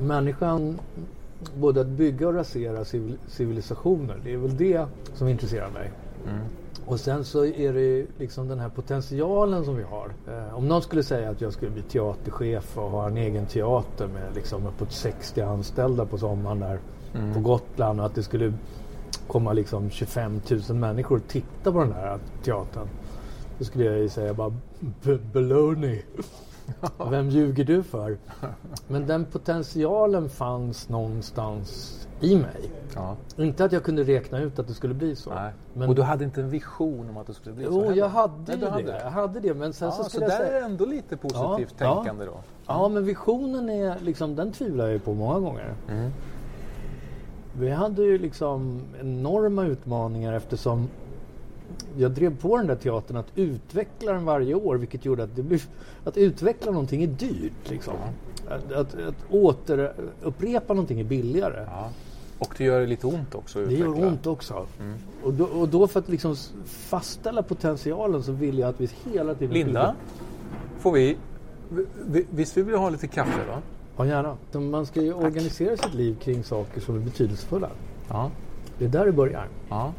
Människan, 0.00 0.78
både 1.56 1.80
att 1.80 1.86
bygga 1.86 2.28
och 2.28 2.34
rasera 2.34 2.84
civil- 2.84 3.18
civilisationer, 3.28 4.20
det 4.24 4.32
är 4.32 4.36
väl 4.36 4.56
det 4.56 4.86
som 5.14 5.28
intresserar 5.28 5.70
mig. 5.70 5.90
Och 6.86 7.00
sen 7.00 7.24
så 7.24 7.44
är 7.44 7.72
det 7.72 8.06
liksom 8.18 8.48
den 8.48 8.58
här 8.58 8.68
potentialen 8.68 9.64
som 9.64 9.76
vi 9.76 9.82
har. 9.82 10.10
Eh, 10.28 10.54
om 10.58 10.68
någon 10.68 10.82
skulle 10.82 11.02
säga 11.02 11.30
att 11.30 11.40
jag 11.40 11.52
skulle 11.52 11.70
bli 11.70 11.82
teaterchef 11.82 12.78
och 12.78 12.90
ha 12.90 13.06
en 13.08 13.16
egen 13.16 13.46
teater 13.46 14.06
med 14.06 14.34
liksom 14.34 14.66
uppåt 14.66 14.92
60 14.92 15.40
anställda 15.40 16.06
på 16.06 16.18
sommaren 16.18 16.60
där 16.60 16.78
på 17.34 17.40
Gotland 17.40 18.00
och 18.00 18.06
att 18.06 18.14
det 18.14 18.22
skulle 18.22 18.52
komma 19.26 19.52
liksom 19.52 19.90
25 19.90 20.40
000 20.68 20.78
människor 20.78 21.16
och 21.16 21.28
titta 21.28 21.72
på 21.72 21.78
den 21.80 21.92
här 21.92 22.18
teatern. 22.42 22.88
Då 23.58 23.64
skulle 23.64 23.84
jag 23.84 23.98
ju 23.98 24.08
säga 24.08 24.34
bara 24.34 24.52
"B- 24.80 25.18
baloney. 25.32 26.02
Vem 27.10 27.28
ljuger 27.30 27.64
du 27.64 27.82
för? 27.82 28.18
Men 28.88 29.06
den 29.06 29.24
potentialen 29.24 30.28
fanns 30.28 30.88
någonstans 30.88 31.92
i 32.20 32.36
mig. 32.36 32.70
Ja. 32.94 33.16
Inte 33.36 33.64
att 33.64 33.72
jag 33.72 33.82
kunde 33.82 34.02
räkna 34.04 34.38
ut 34.40 34.58
att 34.58 34.68
det 34.68 34.74
skulle 34.74 34.94
bli 34.94 35.16
så. 35.16 35.32
Men- 35.74 35.88
Och 35.88 35.94
du 35.94 36.02
hade 36.02 36.24
inte 36.24 36.40
en 36.40 36.50
vision 36.50 37.08
om 37.10 37.16
att 37.16 37.26
det 37.26 37.34
skulle 37.34 37.54
bli 37.54 37.64
så 37.64 37.70
Jo, 37.86 37.92
jag 37.94 38.08
hade 38.08 38.34
Nej, 38.46 38.54
ju 38.56 38.60
du 38.64 38.70
hade 38.70 38.82
det. 38.82 39.00
Jag 39.04 39.10
hade 39.10 39.40
det. 39.40 39.54
Men 39.54 39.72
sen 39.72 39.88
Ja, 39.88 40.04
så 40.04 40.10
så, 40.10 40.20
där 40.20 40.28
säga... 40.28 40.48
är 40.48 40.52
det 40.60 40.66
ändå 40.66 40.84
lite 40.86 41.16
positivt 41.16 41.74
Ja, 41.78 41.94
tänkande 41.94 42.24
då. 42.24 42.36
Ja, 42.66 42.88
men 42.88 43.04
visionen 43.04 43.68
är 43.70 43.96
liksom, 44.00 44.36
den 44.36 44.52
tvivlar 44.52 44.84
jag 44.84 44.92
ju 44.92 44.98
på 44.98 45.14
många 45.14 45.38
gånger. 45.40 45.74
Mm. 45.90 46.10
Vi 47.60 47.70
hade 47.70 48.02
ju 48.02 48.18
liksom 48.18 48.80
enorma 49.00 49.64
utmaningar 49.66 50.32
eftersom 50.32 50.88
jag 51.96 52.10
drev 52.10 52.36
på 52.40 52.56
den 52.56 52.66
där 52.66 52.76
teatern 52.76 53.16
att 53.16 53.26
utveckla 53.34 54.12
den 54.12 54.24
varje 54.24 54.54
år 54.54 54.76
vilket 54.76 55.04
gjorde 55.04 55.22
att 55.22 55.36
det 55.36 55.42
blev, 55.42 55.62
att 56.04 56.16
utveckla 56.16 56.70
någonting 56.72 57.02
är 57.02 57.06
dyrt. 57.06 57.70
Liksom. 57.70 57.94
Att, 58.48 58.72
att, 58.72 58.94
att 58.94 59.14
återupprepa 59.30 60.74
någonting 60.74 61.00
är 61.00 61.04
billigare. 61.04 61.66
Ja. 61.70 61.90
Och 62.38 62.54
det 62.58 62.64
gör 62.64 62.86
lite 62.86 63.06
ont 63.06 63.34
också 63.34 63.62
att 63.62 63.68
Det 63.68 63.74
gör 63.74 64.04
ont 64.06 64.26
också. 64.26 64.66
Och, 65.22 65.32
då, 65.34 65.44
och 65.44 65.68
då 65.68 65.86
för 65.86 66.00
att 66.00 66.08
liksom 66.08 66.36
fastställa 66.66 67.42
potentialen 67.42 68.22
så 68.22 68.32
vill 68.32 68.58
jag 68.58 68.68
att 68.68 68.80
vi 68.80 68.90
hela 69.12 69.34
tiden... 69.34 69.54
Linda, 69.54 69.94
får 70.78 70.92
vi... 70.92 71.16
vi- 71.68 71.86
vi- 72.06 72.26
Visst 72.30 72.56
vill 72.56 72.64
vi 72.64 72.76
ha 72.76 72.90
lite 72.90 73.06
kaffe 73.06 73.40
va? 73.48 73.58
Ja, 73.96 74.06
gärna. 74.06 74.36
Man 74.60 74.86
ska 74.86 75.02
ju 75.02 75.12
organisera 75.12 75.76
sitt 75.76 75.94
liv 75.94 76.16
kring 76.22 76.44
saker 76.44 76.80
som 76.80 76.94
är 76.96 77.00
betydelsefulla. 77.00 77.68
Ja. 78.08 78.30
Det 78.78 78.84
är 78.84 78.88
där 78.88 79.06
det 79.06 79.12
börjar. 79.12 79.48
ja. 79.68 79.92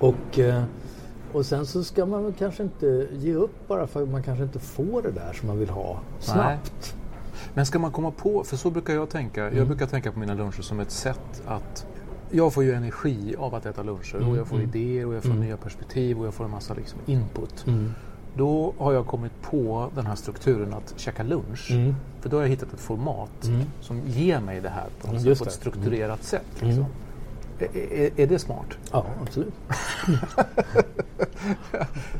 Och, 0.00 0.38
eh, 0.38 0.62
och 1.32 1.46
sen 1.46 1.66
så 1.66 1.84
ska 1.84 2.06
man 2.06 2.32
kanske 2.38 2.62
inte 2.62 3.08
ge 3.12 3.34
upp 3.34 3.68
bara 3.68 3.86
för 3.86 4.02
att 4.02 4.08
man 4.08 4.22
kanske 4.22 4.44
inte 4.44 4.58
får 4.58 5.02
det 5.02 5.10
där 5.10 5.32
som 5.32 5.48
man 5.48 5.58
vill 5.58 5.70
ha 5.70 6.00
snabbt. 6.20 6.96
Men 7.54 7.66
ska 7.66 7.78
man 7.78 7.92
komma 7.92 8.10
på, 8.10 8.44
för 8.44 8.56
så 8.56 8.70
brukar 8.70 8.94
jag 8.94 9.08
tänka, 9.08 9.42
Mm. 9.46 9.58
jag 9.58 9.66
brukar 9.66 9.86
tänka 9.86 10.12
på 10.12 10.18
mina 10.18 10.34
luncher 10.34 10.62
som 10.62 10.80
ett 10.80 10.90
sätt 10.90 11.42
att 11.46 11.86
jag 12.30 12.52
får 12.52 12.64
ju 12.64 12.72
energi 12.72 13.34
av 13.38 13.54
att 13.54 13.66
äta 13.66 13.82
luncher 13.82 14.16
Mm, 14.16 14.28
och 14.28 14.36
jag 14.36 14.46
får 14.46 14.60
idéer 14.60 15.06
och 15.06 15.14
jag 15.14 15.22
får 15.22 15.34
nya 15.34 15.56
perspektiv 15.56 16.20
och 16.20 16.26
jag 16.26 16.34
får 16.34 16.44
en 16.44 16.50
massa 16.50 16.74
liksom 16.74 16.98
input. 17.06 17.64
Mm. 18.34 18.46
Då 18.46 18.74
har 18.78 18.92
jag 18.92 19.06
kommit 19.06 19.32
på 19.42 19.90
den 19.94 20.06
här 20.06 20.14
strukturen 20.14 20.74
att 20.74 20.94
käka 20.96 21.22
lunch. 21.22 21.70
Mm. 21.70 21.94
För 22.20 22.28
då 22.28 22.36
har 22.36 22.42
jag 22.42 22.50
hittat 22.50 22.72
ett 22.72 22.80
format 22.80 23.50
som 23.80 24.00
ger 24.06 24.40
mig 24.40 24.60
det 24.60 24.68
här 24.68 24.86
på, 25.00 25.08
Mm, 25.08 25.22
sätt, 25.22 25.24
på 25.24 25.30
ett 25.32 25.38
det. 25.38 25.44
Mm. 25.44 25.52
strukturerat 25.52 26.22
sätt. 26.24 26.46
Liksom. 26.60 26.84
Är, 27.58 28.20
är, 28.20 28.26
det 28.26 28.38
smart? 28.38 28.66
Ja, 28.92 29.06
absolut. 29.22 29.54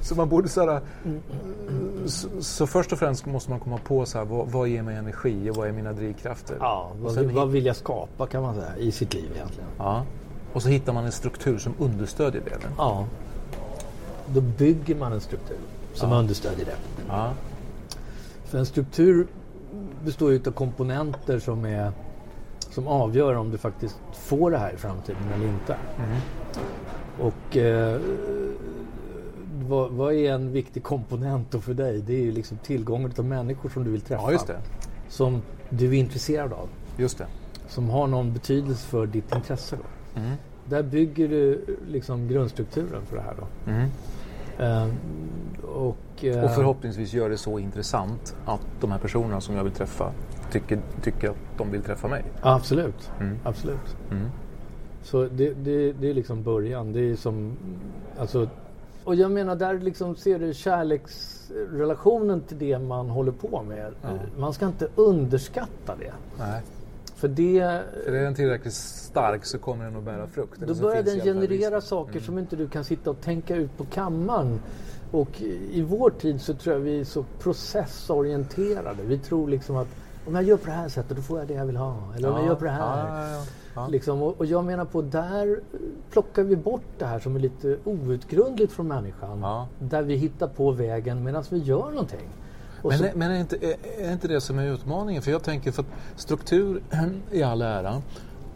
Så 0.02 0.14
man 0.14 0.28
borde 0.28 0.48
så, 0.48 0.70
här, 0.70 0.80
så, 2.06 2.28
så 2.40 2.66
först 2.66 2.92
och 2.92 2.98
främst 2.98 3.26
måste 3.26 3.50
man 3.50 3.60
komma 3.60 3.78
på 3.84 4.06
så 4.06 4.18
här, 4.18 4.24
vad, 4.24 4.48
vad 4.48 4.68
ger 4.68 4.82
mig 4.82 4.96
energi 4.96 5.50
och 5.50 5.56
vad 5.56 5.68
är 5.68 5.72
mina 5.72 5.92
drivkrafter? 5.92 6.56
Ja, 6.60 6.90
vad, 7.00 7.12
sen, 7.12 7.34
vad 7.34 7.50
vill 7.50 7.66
jag 7.66 7.76
skapa 7.76 8.26
kan 8.26 8.42
man 8.42 8.54
säga 8.54 8.76
i 8.76 8.92
sitt 8.92 9.14
liv 9.14 9.30
egentligen? 9.34 9.68
ja. 9.78 10.02
och 10.52 10.62
så 10.62 10.68
hittar 10.68 10.92
man 10.92 11.04
en 11.04 11.12
struktur 11.12 11.58
som 11.58 11.74
understödjer 11.78 12.42
det. 12.44 12.68
Ja. 12.78 13.06
Då 14.26 14.40
bygger 14.40 14.94
man 14.94 15.12
en 15.12 15.20
struktur 15.20 15.56
som 15.98 16.12
understödjer 16.12 16.66
det. 16.66 16.76
Ja. 17.08 17.32
För 18.44 18.58
en 18.58 18.66
struktur 18.66 19.26
består 20.04 20.32
ju 20.32 20.40
av 20.46 20.50
komponenter 20.50 21.38
som, 21.38 21.64
är, 21.64 21.92
som 22.70 22.88
avgör 22.88 23.34
om 23.34 23.50
du 23.50 23.58
faktiskt 23.58 23.98
får 24.12 24.50
det 24.50 24.58
här 24.58 24.72
i 24.72 24.76
framtiden 24.76 25.22
eller 25.34 25.46
inte. 25.46 25.76
Och 27.20 27.56
eh, 27.56 28.00
vad, 29.68 29.90
vad 29.90 30.14
är 30.14 30.32
en 30.32 30.52
viktig 30.52 30.82
komponent 30.82 31.50
då 31.50 31.60
för 31.60 31.74
dig? 31.74 32.02
Det 32.06 32.12
är 32.12 32.20
ju 32.20 32.32
liksom 32.32 32.58
tillgången 32.58 33.10
till 33.10 33.24
människor 33.24 33.68
som 33.68 33.84
du 33.84 33.90
vill 33.90 34.00
träffa. 34.00 34.22
ja, 34.22 34.32
just 34.32 34.46
det. 34.46 34.60
Som 35.08 35.42
du 35.70 35.86
är 35.88 35.92
intresserad 35.92 36.52
av. 36.52 36.68
Just 36.96 37.18
det. 37.18 37.26
Som 37.68 37.90
har 37.90 38.06
någon 38.06 38.32
betydelse 38.32 38.86
för 38.86 39.06
ditt 39.06 39.34
intresse. 39.34 39.76
Då. 39.76 40.20
Mm. 40.20 40.32
Där 40.64 40.82
bygger 40.82 41.28
du 41.28 41.76
liksom 41.88 42.28
grundstrukturen 42.28 43.06
för 43.06 43.16
det 43.16 43.22
här. 43.22 43.34
Då. 43.38 43.70
Mm. 43.70 43.88
Eh, 44.58 44.88
och, 45.62 46.24
eh, 46.24 46.44
Och 46.44 46.50
förhoppningsvis 46.50 47.12
gör 47.12 47.30
det 47.30 47.36
så 47.36 47.58
intressant 47.58 48.36
att 48.44 48.66
de 48.80 48.92
här 48.92 48.98
personerna 48.98 49.40
som 49.40 49.56
jag 49.56 49.64
vill 49.64 49.72
träffa 49.72 50.12
tycker, 50.52 50.78
tycker 51.02 51.30
att 51.30 51.36
de 51.58 51.70
vill 51.70 51.82
träffa 51.82 52.08
mig. 52.08 52.24
Ja, 52.42 52.54
absolut. 52.54 53.10
Mm. 53.20 53.38
absolut. 53.44 53.96
Mm. 54.10 54.28
Så 55.02 55.24
det, 55.24 55.54
det, 55.54 55.92
det 55.92 56.10
är 56.10 56.14
liksom 56.14 56.42
början. 56.42 56.92
Det 56.92 57.00
är 57.00 57.16
som, 57.16 57.56
alltså, 58.18 58.48
och 59.04 59.14
jag 59.14 59.30
menar 59.30 59.56
där 59.56 59.78
liksom 59.78 60.16
ser 60.16 60.38
du 60.38 60.54
kärleksrelationen 60.54 62.40
till 62.40 62.58
det 62.58 62.78
man 62.78 63.10
håller 63.10 63.32
på 63.32 63.62
med. 63.62 63.92
Man 64.38 64.52
ska 64.52 64.66
inte 64.66 64.88
underskatta 64.94 65.96
det. 65.98 66.12
Nej. 66.38 66.62
För 67.18 67.28
det, 67.28 67.58
Är 67.58 68.12
den 68.12 68.34
tillräckligt 68.34 68.74
stark 68.74 69.44
så 69.44 69.58
kommer 69.58 69.84
den 69.84 69.96
att 69.96 70.02
bära 70.02 70.26
frukt. 70.26 70.62
Eller 70.62 70.74
då 70.74 70.80
börjar 70.80 71.02
den 71.02 71.20
generera 71.20 71.76
risken. 71.76 71.82
saker 71.82 72.20
som 72.20 72.38
inte 72.38 72.56
du 72.56 72.68
kan 72.68 72.84
sitta 72.84 73.10
och 73.10 73.20
tänka 73.20 73.56
ut 73.56 73.76
på 73.76 73.84
kammaren. 73.84 74.60
Och 75.10 75.42
i 75.70 75.82
vår 75.82 76.10
tid 76.10 76.40
så 76.40 76.54
tror 76.54 76.74
jag 76.74 76.80
vi 76.80 77.00
är 77.00 77.04
så 77.04 77.24
processorienterade. 77.38 79.02
Vi 79.02 79.18
tror 79.18 79.48
liksom 79.48 79.76
att 79.76 79.88
om 80.26 80.34
jag 80.34 80.44
gör 80.44 80.56
på 80.56 80.66
det 80.66 80.72
här 80.72 80.88
sättet 80.88 81.16
då 81.16 81.22
får 81.22 81.38
jag 81.38 81.48
det 81.48 81.54
jag 81.54 81.66
vill 81.66 81.76
ha. 81.76 81.96
Eller 82.16 82.30
om 82.30 82.36
jag 82.36 82.46
gör 82.46 82.54
på 82.54 82.64
det 82.64 82.70
här. 82.70 83.08
Ja, 83.08 83.28
ja, 83.28 83.34
ja. 83.34 83.44
Ja. 83.74 83.88
Liksom, 83.88 84.22
och, 84.22 84.38
och 84.38 84.46
jag 84.46 84.64
menar 84.64 84.84
på 84.84 85.02
där 85.02 85.60
plockar 86.10 86.42
vi 86.42 86.56
bort 86.56 86.98
det 86.98 87.04
här 87.04 87.18
som 87.18 87.36
är 87.36 87.40
lite 87.40 87.76
outgrundligt 87.84 88.72
från 88.72 88.88
människan. 88.88 89.38
Ja. 89.40 89.68
Där 89.78 90.02
vi 90.02 90.14
hittar 90.14 90.48
på 90.48 90.70
vägen 90.70 91.24
medan 91.24 91.44
vi 91.50 91.58
gör 91.58 91.90
någonting. 91.90 92.28
Men, 92.82 92.98
så, 92.98 93.04
är, 93.04 93.12
men 93.14 93.30
är, 93.30 93.40
inte, 93.40 93.56
är, 93.56 93.76
är 93.98 94.12
inte 94.12 94.28
det 94.28 94.40
som 94.40 94.58
är 94.58 94.66
utmaningen? 94.66 95.22
För 95.22 95.30
jag 95.30 95.42
tänker 95.42 95.72
för 95.72 95.82
att 95.82 95.88
struktur 96.16 96.82
i 97.32 97.42
all 97.42 97.62
ära. 97.62 98.02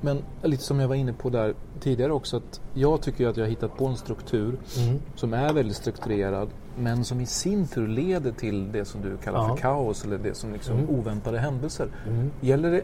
Men 0.00 0.22
lite 0.42 0.62
som 0.62 0.80
jag 0.80 0.88
var 0.88 0.94
inne 0.94 1.12
på 1.12 1.30
där 1.30 1.54
tidigare 1.80 2.12
också. 2.12 2.36
att 2.36 2.60
Jag 2.74 3.00
tycker 3.02 3.28
att 3.28 3.36
jag 3.36 3.44
har 3.44 3.50
hittat 3.50 3.76
på 3.76 3.86
en 3.86 3.96
struktur 3.96 4.58
Mm. 4.78 4.98
som 5.16 5.34
är 5.34 5.52
väldigt 5.52 5.76
strukturerad. 5.76 6.48
Men 6.78 7.04
som 7.04 7.20
i 7.20 7.26
sin 7.26 7.66
tur 7.66 7.88
leder 7.88 8.32
till 8.32 8.72
det 8.72 8.84
som 8.84 9.02
du 9.02 9.16
kallar 9.16 9.38
Ja. 9.38 9.48
för 9.48 9.56
kaos. 9.56 10.04
Eller 10.04 10.18
det 10.18 10.34
som 10.34 10.52
liksom 10.52 10.76
Mm. 10.78 10.90
oväntade 10.90 11.38
händelser. 11.38 11.88
Gäller 12.40 12.70
det, 12.70 12.82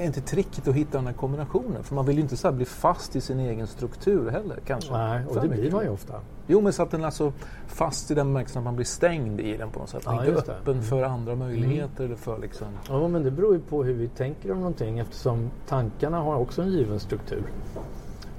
är 0.00 0.04
inte 0.06 0.20
tricket 0.20 0.68
att 0.68 0.74
hitta 0.74 0.98
den 0.98 1.06
här 1.06 1.14
kombinationen? 1.14 1.84
För 1.84 1.94
man 1.94 2.06
vill 2.06 2.16
ju 2.16 2.22
inte 2.22 2.36
så 2.36 2.52
bli 2.52 2.64
fast 2.64 3.16
i 3.16 3.20
sin 3.20 3.40
egen 3.40 3.66
struktur 3.66 4.30
heller 4.30 4.58
kanske. 4.66 4.92
nej, 4.92 5.26
och 5.26 5.34
För 5.34 5.40
det 5.40 5.48
mycket. 5.48 5.62
blir 5.62 5.72
man 5.72 5.84
ju 5.84 5.90
ofta. 5.90 6.14
Jo, 6.46 6.60
men 6.60 6.72
så 6.72 6.82
att 6.82 6.90
den 6.90 7.00
är 7.00 7.04
alltså 7.06 7.32
fast 7.66 8.10
i 8.10 8.14
den 8.14 8.26
bemärkelsen 8.26 8.58
att 8.60 8.64
man 8.64 8.76
blir 8.76 8.86
stängd 8.86 9.40
i 9.40 9.56
den 9.56 9.70
på 9.70 9.78
något 9.78 9.88
sätt. 9.88 10.02
Ja, 10.04 10.12
inte 10.12 10.24
det. 10.26 10.42
Mm. 10.42 10.56
öppen 10.60 10.82
för 10.82 11.02
andra 11.02 11.34
möjligheter 11.34 12.04
eller 12.04 12.16
för 12.16 12.38
liksom... 12.38 12.68
Ja, 12.88 13.08
men 13.08 13.22
det 13.22 13.30
beror 13.30 13.54
ju 13.54 13.60
på 13.60 13.84
hur 13.84 13.94
vi 13.94 14.08
tänker 14.08 14.52
om 14.52 14.58
någonting 14.58 14.98
eftersom 14.98 15.50
tankarna 15.68 16.18
har 16.20 16.36
också 16.36 16.62
en 16.62 16.68
given 16.72 17.00
struktur. 17.00 17.42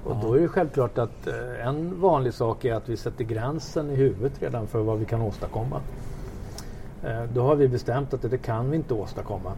Och 0.03 0.15
då 0.21 0.33
är 0.33 0.39
det 0.39 0.47
självklart 0.47 0.97
att 0.97 1.27
eh, 1.27 1.67
en 1.67 2.01
vanlig 2.01 2.33
sak 2.33 2.65
är 2.65 2.73
att 2.73 2.89
vi 2.89 2.97
sätter 2.97 3.23
gränsen 3.23 3.89
i 3.89 3.95
huvudet 3.95 4.41
redan 4.41 4.67
för 4.67 4.79
vad 4.79 4.99
vi 4.99 5.05
kan 5.05 5.21
åstadkomma. 5.21 5.81
Eh, 7.03 7.23
då 7.33 7.41
har 7.41 7.55
vi 7.55 7.67
bestämt 7.67 8.13
att 8.13 8.21
det, 8.21 8.37
kan 8.37 8.69
vi 8.69 8.77
inte 8.77 8.93
åstadkomma. 8.93 9.53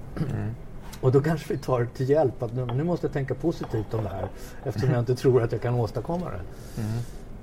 Och 1.02 1.12
då 1.12 1.22
kanske 1.22 1.54
vi 1.54 1.60
tar 1.60 1.86
till 1.86 2.10
hjälp 2.10 2.44
att 2.44 2.54
nu, 2.54 2.84
måste 2.84 3.08
jag 3.08 3.14
tänka 3.14 3.36
positivt 3.36 3.94
om 3.94 4.04
det 4.04 4.10
här 4.10 4.28
eftersom 4.64 4.92
jag 4.92 5.00
inte 5.00 5.16
tror 5.16 5.44
att 5.44 5.52
jag 5.52 5.62
kan 5.62 5.76
åstadkomma 5.76 6.26
det. 6.26 6.42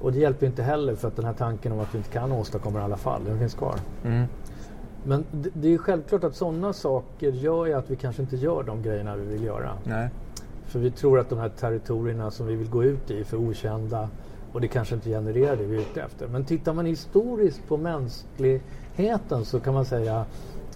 Och 0.00 0.12
det 0.12 0.18
hjälper 0.18 0.46
inte 0.46 0.62
heller 0.62 0.94
för 0.94 1.08
att 1.08 1.16
den 1.16 1.24
här 1.24 1.32
tanken 1.32 1.72
om 1.72 1.80
att 1.80 1.94
vi 1.94 1.98
inte 1.98 2.10
kan 2.10 2.32
åstadkomma 2.32 2.78
det 2.78 2.82
i 2.82 2.84
alla 2.84 2.96
fall, 2.96 3.24
den 3.24 3.38
finns 3.38 3.54
kvar. 3.54 3.76
Mm. 4.04 4.26
Men 5.04 5.24
det, 5.32 5.50
det 5.52 5.74
är 5.74 5.78
självklart 5.78 6.24
att 6.24 6.36
sådana 6.36 6.72
saker 6.72 7.32
gör 7.32 7.66
ju 7.66 7.72
att 7.72 7.90
vi 7.90 7.96
kanske 7.96 8.22
inte 8.22 8.36
gör 8.36 8.62
de 8.62 8.82
grejerna 8.82 9.16
vi 9.16 9.26
vill 9.26 9.44
göra. 9.44 9.72
Nej. 9.84 10.08
För 10.70 10.78
vi 10.78 10.90
tror 10.90 11.18
att 11.18 11.28
de 11.28 11.38
här 11.38 11.48
territorierna 11.48 12.30
som 12.30 12.46
vi 12.46 12.54
vill 12.54 12.70
gå 12.70 12.84
ut 12.84 13.10
i 13.10 13.20
är 13.20 13.24
för 13.24 13.36
okända 13.36 14.08
och 14.52 14.60
det 14.60 14.68
kanske 14.68 14.94
inte 14.94 15.10
genererar 15.10 15.56
det 15.56 15.64
vi 15.64 15.76
är 15.76 15.80
ute 15.80 16.02
efter. 16.02 16.28
Men 16.28 16.44
tittar 16.44 16.72
man 16.72 16.86
historiskt 16.86 17.68
på 17.68 17.76
mänskligheten 17.76 19.44
så 19.44 19.60
kan 19.60 19.74
man 19.74 19.84
säga 19.84 20.24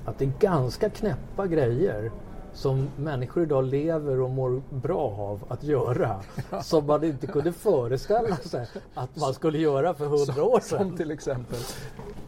att 0.05 0.19
det 0.19 0.25
är 0.25 0.33
ganska 0.41 0.91
knäppa 0.91 1.47
grejer 1.47 2.11
som 2.55 2.89
människor 2.97 3.43
idag 3.43 3.65
lever 3.65 4.21
och 4.21 4.31
mår 4.31 4.63
bra 4.71 5.17
av 5.19 5.45
att 5.49 5.63
göra. 5.63 6.21
Som 6.63 6.87
man 6.87 7.05
inte 7.05 7.27
kunde 7.27 7.53
föreställa 7.53 8.37
sig 8.37 8.67
att 8.95 9.17
man 9.17 9.35
skulle 9.35 9.59
göra 9.59 9.95
för 9.95 10.07
hundra 10.07 10.45
år 10.45 10.61
sedan. 10.61 10.79
Som 10.79 10.97
till 10.97 11.11
exempel? 11.11 11.59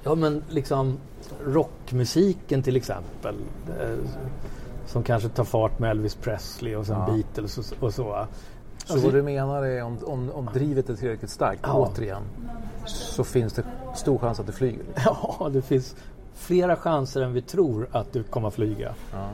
Ja 0.02 0.14
men 0.14 0.44
liksom 0.48 0.98
rockmusiken 1.44 2.62
till 2.62 2.76
exempel. 2.76 3.34
Som 4.86 5.02
kanske 5.02 5.28
tar 5.28 5.44
fart 5.44 5.78
med 5.78 5.90
Elvis 5.90 6.14
Presley 6.14 6.74
och 6.74 6.86
sen 6.86 6.98
ja. 6.98 7.12
Beatles 7.12 7.58
och, 7.58 7.82
och 7.82 7.94
så. 7.94 8.26
Så 8.86 8.92
alltså, 8.92 9.06
vad 9.06 9.14
du 9.14 9.22
menar 9.22 9.62
är 9.62 9.82
om, 9.82 9.98
om, 10.04 10.30
om 10.30 10.48
drivet 10.54 10.90
är 10.90 10.94
tillräckligt 10.94 11.30
starkt, 11.30 11.60
ja. 11.64 11.72
återigen, 11.72 12.22
så 12.86 13.24
finns 13.24 13.52
det 13.52 13.62
stor 13.94 14.18
chans 14.18 14.40
att 14.40 14.46
det 14.46 14.52
flyger? 14.52 14.84
Ja, 15.04 15.50
det 15.52 15.62
finns 15.62 15.96
flera 16.36 16.76
chanser 16.76 17.22
än 17.22 17.32
vi 17.32 17.42
tror 17.42 17.88
att 17.92 18.12
du 18.12 18.22
kommer 18.22 18.50
flyga. 18.50 18.94
Ja. 19.12 19.28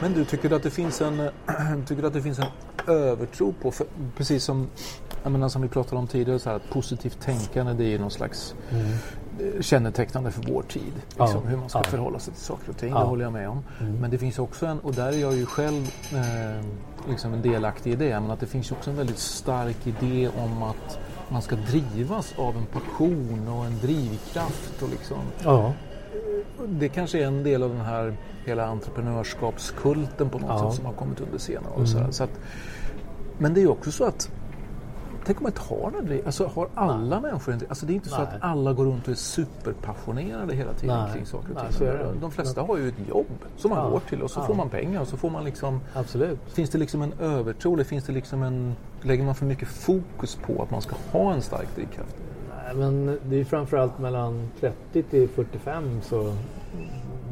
Men 0.00 0.12
du, 0.12 0.24
tycker 0.24 0.48
du 0.48 0.56
att 0.56 0.62
det 0.62 0.70
finns 0.70 1.00
en, 1.00 1.28
tycker 1.86 2.02
att 2.02 2.12
det 2.12 2.22
finns 2.22 2.38
en 2.38 2.46
övertro 2.86 3.54
på, 3.62 3.70
för, 3.70 3.86
precis 4.16 4.44
som, 4.44 4.68
menar, 5.24 5.48
som 5.48 5.62
vi 5.62 5.68
pratade 5.68 5.96
om 5.96 6.06
tidigare, 6.06 6.38
så 6.38 6.48
här, 6.48 6.56
att 6.56 6.70
positivt 6.70 7.20
tänkande 7.20 7.72
det 7.72 7.84
är 7.84 7.88
ju 7.88 7.98
någon 7.98 8.10
slags 8.10 8.54
mm. 8.70 9.62
kännetecknande 9.62 10.30
för 10.30 10.52
vår 10.52 10.62
tid. 10.62 10.92
Liksom, 11.08 11.40
ja. 11.44 11.50
Hur 11.50 11.56
man 11.56 11.68
ska 11.68 11.78
ja. 11.78 11.82
förhålla 11.82 12.18
sig 12.18 12.34
till 12.34 12.42
saker 12.42 12.70
och 12.70 12.76
ting, 12.76 12.94
det 12.94 13.00
håller 13.00 13.24
jag 13.24 13.32
med 13.32 13.48
om. 13.48 13.62
Mm. 13.80 13.96
Men 13.96 14.10
det 14.10 14.18
finns 14.18 14.38
också 14.38 14.66
en, 14.66 14.80
och 14.80 14.94
där 14.94 15.08
är 15.08 15.18
jag 15.18 15.36
ju 15.36 15.46
själv 15.46 15.90
eh, 16.12 16.64
liksom 17.08 17.32
en 17.32 17.42
delaktig 17.42 17.92
i 17.92 17.96
det, 17.96 18.20
men 18.20 18.30
att 18.30 18.40
det 18.40 18.46
finns 18.46 18.72
också 18.72 18.90
en 18.90 18.96
väldigt 18.96 19.18
stark 19.18 19.86
idé 19.86 20.28
om 20.28 20.62
att 20.62 20.98
man 21.28 21.42
ska 21.42 21.56
drivas 21.56 22.34
av 22.38 22.56
en 22.56 22.66
passion 22.66 23.48
och 23.48 23.66
en 23.66 23.78
drivkraft. 23.78 24.82
Och 24.82 24.88
liksom. 24.88 25.18
Ja 25.44 25.72
det 26.68 26.88
kanske 26.88 27.18
är 27.18 27.26
en 27.26 27.42
del 27.42 27.62
av 27.62 27.70
den 27.70 27.80
här 27.80 28.16
hela 28.44 28.66
entreprenörskapskulten 28.66 30.30
på 30.30 30.38
något 30.38 30.48
ja. 30.48 30.70
sätt 30.70 30.76
som 30.76 30.86
har 30.86 30.92
kommit 30.92 31.20
under 31.20 31.38
senare 31.38 31.72
år. 31.72 31.84
Mm. 31.96 32.12
Så 32.12 32.24
att, 32.24 32.40
men 33.38 33.54
det 33.54 33.60
är 33.60 33.62
ju 33.62 33.68
också 33.68 33.90
så 33.90 34.04
att 34.04 34.30
Tänk 35.26 35.38
om 35.38 35.42
man 35.42 35.50
inte 35.50 35.74
har 35.74 35.92
en 35.98 36.26
alltså 36.26 36.46
har 36.46 36.68
alla 36.74 37.20
Nej. 37.20 37.30
människor 37.30 37.52
en 37.52 37.60
Alltså 37.68 37.86
det 37.86 37.92
är 37.92 37.94
inte 37.94 38.10
Nej. 38.10 38.16
så 38.16 38.22
att 38.22 38.42
alla 38.42 38.72
går 38.72 38.84
runt 38.84 39.02
och 39.02 39.08
är 39.08 39.14
superpassionerade 39.14 40.54
hela 40.54 40.72
tiden 40.72 40.98
Nej. 40.98 41.12
kring 41.12 41.26
saker 41.26 41.50
och 41.52 41.78
ting. 41.78 42.20
De 42.20 42.30
flesta 42.30 42.62
har 42.62 42.76
ju 42.76 42.88
ett 42.88 43.08
jobb 43.08 43.26
som 43.56 43.70
man 43.70 43.84
ja. 43.84 43.90
går 43.90 44.00
till 44.00 44.22
och 44.22 44.30
så 44.30 44.40
ja. 44.40 44.46
får 44.46 44.54
man 44.54 44.68
pengar 44.68 45.00
och 45.00 45.08
så 45.08 45.16
får 45.16 45.30
man 45.30 45.44
liksom... 45.44 45.80
Absolut. 45.94 46.38
Finns 46.46 46.70
det 46.70 46.78
liksom 46.78 47.02
en 47.02 47.12
övertro 47.20 47.74
eller 47.74 47.84
finns 47.84 48.04
det 48.04 48.12
liksom 48.12 48.42
en... 48.42 48.74
Lägger 49.02 49.24
man 49.24 49.34
för 49.34 49.46
mycket 49.46 49.68
fokus 49.68 50.34
på 50.34 50.62
att 50.62 50.70
man 50.70 50.82
ska 50.82 50.96
ha 51.12 51.32
en 51.32 51.42
stark 51.42 51.68
drivkraft? 51.74 52.16
Men 52.74 53.18
det 53.22 53.40
är 53.40 53.44
framförallt 53.44 53.98
mellan 53.98 54.48
30 54.60 55.02
till 55.02 55.28
45 55.28 56.00
så 56.02 56.34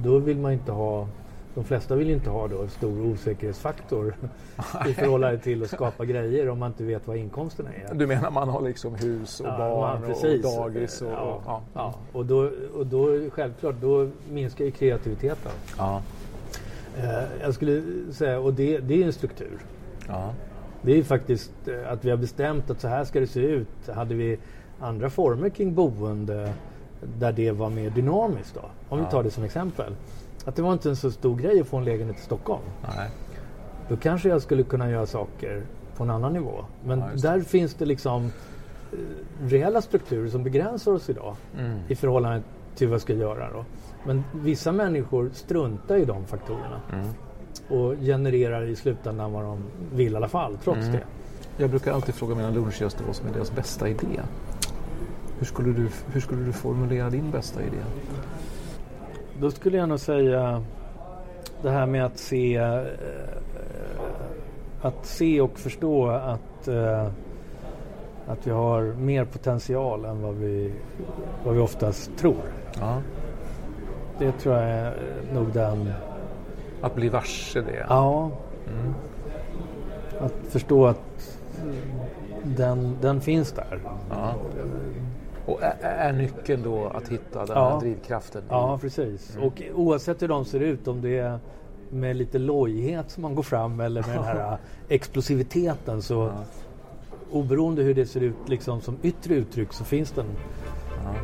då 0.02 0.18
vill 0.18 0.38
man 0.38 0.52
inte 0.52 0.72
ha 0.72 1.08
de 1.54 1.64
flesta 1.64 1.96
vill 1.96 2.10
inte 2.10 2.30
ha 2.30 2.48
då 2.48 2.62
en 2.62 2.70
stor 2.70 3.06
osäkerhetsfaktor 3.06 4.14
i 4.88 4.92
förhållande 4.92 5.38
till 5.38 5.62
att 5.62 5.70
skapa 5.70 6.04
grejer 6.04 6.48
om 6.48 6.58
man 6.58 6.70
inte 6.70 6.84
vet 6.84 7.06
vad 7.06 7.16
inkomsterna 7.16 7.70
är. 7.74 7.94
Du 7.94 8.06
menar 8.06 8.30
man 8.30 8.48
har 8.48 8.62
liksom 8.62 8.94
hus 8.94 9.40
och 9.40 9.46
ja, 9.46 9.58
barn 9.58 10.00
man, 10.00 10.10
och 10.10 10.40
dagis? 10.42 11.02
Och, 11.02 11.10
ja, 11.10 11.42
och, 11.44 11.62
ja. 11.74 11.94
och, 12.12 12.26
då, 12.26 12.50
och 12.74 12.86
då 12.86 13.30
självklart 13.30 13.74
då 13.80 14.08
minskar 14.32 14.64
ju 14.64 14.70
kreativiteten. 14.70 15.52
Ja. 15.78 16.02
Eh, 16.96 17.22
jag 17.42 17.54
skulle 17.54 17.82
säga, 18.12 18.40
och 18.40 18.54
det, 18.54 18.78
det 18.78 19.02
är 19.02 19.06
en 19.06 19.12
struktur. 19.12 19.58
Ja. 20.08 20.34
Det 20.82 20.98
är 20.98 21.02
faktiskt 21.02 21.68
eh, 21.68 21.92
att 21.92 22.04
vi 22.04 22.10
har 22.10 22.16
bestämt 22.16 22.70
att 22.70 22.80
så 22.80 22.88
här 22.88 23.04
ska 23.04 23.20
det 23.20 23.26
se 23.26 23.40
ut. 23.40 23.88
Hade 23.94 24.14
vi 24.14 24.38
andra 24.84 25.10
former 25.10 25.48
kring 25.48 25.74
boende 25.74 26.52
där 27.18 27.32
det 27.32 27.50
var 27.50 27.70
mer 27.70 27.90
dynamiskt. 27.90 28.54
Då. 28.54 28.60
Om 28.88 28.98
ja. 28.98 29.04
vi 29.04 29.10
tar 29.10 29.22
det 29.22 29.30
som 29.30 29.44
exempel. 29.44 29.94
Att 30.44 30.56
det 30.56 30.62
var 30.62 30.72
inte 30.72 30.88
en 30.88 30.96
så 30.96 31.10
stor 31.10 31.36
grej 31.36 31.60
att 31.60 31.66
få 31.66 31.76
en 31.76 31.84
lägenhet 31.84 32.18
i 32.18 32.22
Stockholm. 32.22 32.62
Nej. 32.96 33.10
Då 33.88 33.96
kanske 33.96 34.28
jag 34.28 34.42
skulle 34.42 34.62
kunna 34.62 34.90
göra 34.90 35.06
saker 35.06 35.62
på 35.96 36.04
en 36.04 36.10
annan 36.10 36.32
nivå. 36.32 36.64
Men 36.84 36.98
ja, 36.98 37.06
där 37.16 37.40
finns 37.40 37.74
det 37.74 37.84
liksom 37.84 38.24
eh, 38.24 38.98
reella 39.40 39.82
strukturer 39.82 40.28
som 40.28 40.42
begränsar 40.42 40.92
oss 40.92 41.10
idag 41.10 41.36
mm. 41.58 41.78
i 41.88 41.94
förhållande 41.94 42.42
till 42.74 42.88
vad 42.88 42.94
vi 42.94 43.00
ska 43.00 43.12
göra. 43.12 43.52
Då. 43.52 43.64
Men 44.06 44.24
vissa 44.32 44.72
människor 44.72 45.30
struntar 45.34 45.96
i 45.96 46.04
de 46.04 46.24
faktorerna 46.24 46.80
mm. 46.92 47.06
och 47.68 47.94
genererar 48.00 48.62
i 48.62 48.76
slutändan 48.76 49.32
vad 49.32 49.44
de 49.44 49.58
vill 49.94 50.12
i 50.12 50.16
alla 50.16 50.28
fall, 50.28 50.58
trots 50.64 50.80
mm. 50.80 50.92
det. 50.92 51.04
Jag 51.56 51.70
brukar 51.70 51.92
alltid 51.92 52.14
fråga 52.14 52.34
mina 52.34 52.50
lunchgäster 52.50 53.04
vad 53.06 53.16
som 53.16 53.28
är 53.28 53.32
deras 53.32 53.54
bästa 53.54 53.88
idé. 53.88 54.20
Hur 55.38 55.46
skulle, 55.46 55.72
du, 55.72 55.88
hur 56.12 56.20
skulle 56.20 56.44
du 56.44 56.52
formulera 56.52 57.10
din 57.10 57.30
bästa 57.30 57.62
idé? 57.62 57.76
Då 59.40 59.50
skulle 59.50 59.76
jag 59.76 59.88
nog 59.88 60.00
säga 60.00 60.64
det 61.62 61.70
här 61.70 61.86
med 61.86 62.04
att 62.04 62.18
se 62.18 62.56
eh, 62.56 62.82
att 64.84 65.06
se 65.06 65.40
och 65.40 65.58
förstå 65.58 66.08
att, 66.08 66.68
eh, 66.68 67.06
att 68.26 68.46
vi 68.46 68.50
har 68.50 68.82
mer 68.82 69.24
potential 69.24 70.04
än 70.04 70.22
vad 70.22 70.34
vi, 70.34 70.72
vad 71.44 71.54
vi 71.54 71.60
oftast 71.60 72.16
tror. 72.16 72.42
Ja. 72.80 73.02
Det 74.18 74.32
tror 74.32 74.54
jag 74.54 74.64
är 74.64 74.94
nog 75.34 75.52
den... 75.52 75.92
Att 76.80 76.94
bli 76.94 77.08
varse 77.08 77.60
det? 77.60 77.86
Ja. 77.88 78.30
Mm. 78.68 78.94
Att 80.20 80.34
förstå 80.48 80.86
att 80.86 81.38
den, 82.42 82.96
den 83.00 83.20
finns 83.20 83.52
där. 83.52 83.80
Ja. 84.10 84.34
Och 85.46 85.62
är, 85.80 86.12
nyckeln 86.12 86.62
då 86.62 86.86
att 86.86 87.08
hitta 87.08 87.46
den 87.46 87.56
ja. 87.56 87.70
här 87.70 87.80
drivkraften? 87.80 88.42
Ja, 88.48 88.78
precis. 88.78 89.36
Mm. 89.36 89.46
Och 89.46 89.62
oavsett 89.74 90.22
hur 90.22 90.28
de 90.28 90.44
ser 90.44 90.60
ut, 90.60 90.88
om 90.88 91.02
det 91.02 91.18
är 91.18 91.38
med 91.90 92.16
lite 92.16 92.38
lojhet 92.38 93.10
som 93.10 93.22
man 93.22 93.34
går 93.34 93.42
fram 93.42 93.80
eller 93.80 94.02
med 94.06 94.16
den 94.16 94.24
här 94.24 94.58
explosiviteten 94.88 96.02
så 96.02 96.14
ja. 96.14 96.44
oberoende 97.30 97.82
hur 97.82 97.94
det 97.94 98.06
ser 98.06 98.20
ut 98.20 98.48
liksom 98.48 98.80
som 98.80 98.98
yttre 99.02 99.34
uttryck 99.34 99.72
så 99.72 99.84
finns 99.84 100.10
den 100.10 100.26
ja. 101.04 101.14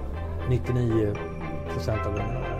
99 0.49 1.15
procent 1.73 2.07
av 2.07 2.15
den 2.15 2.60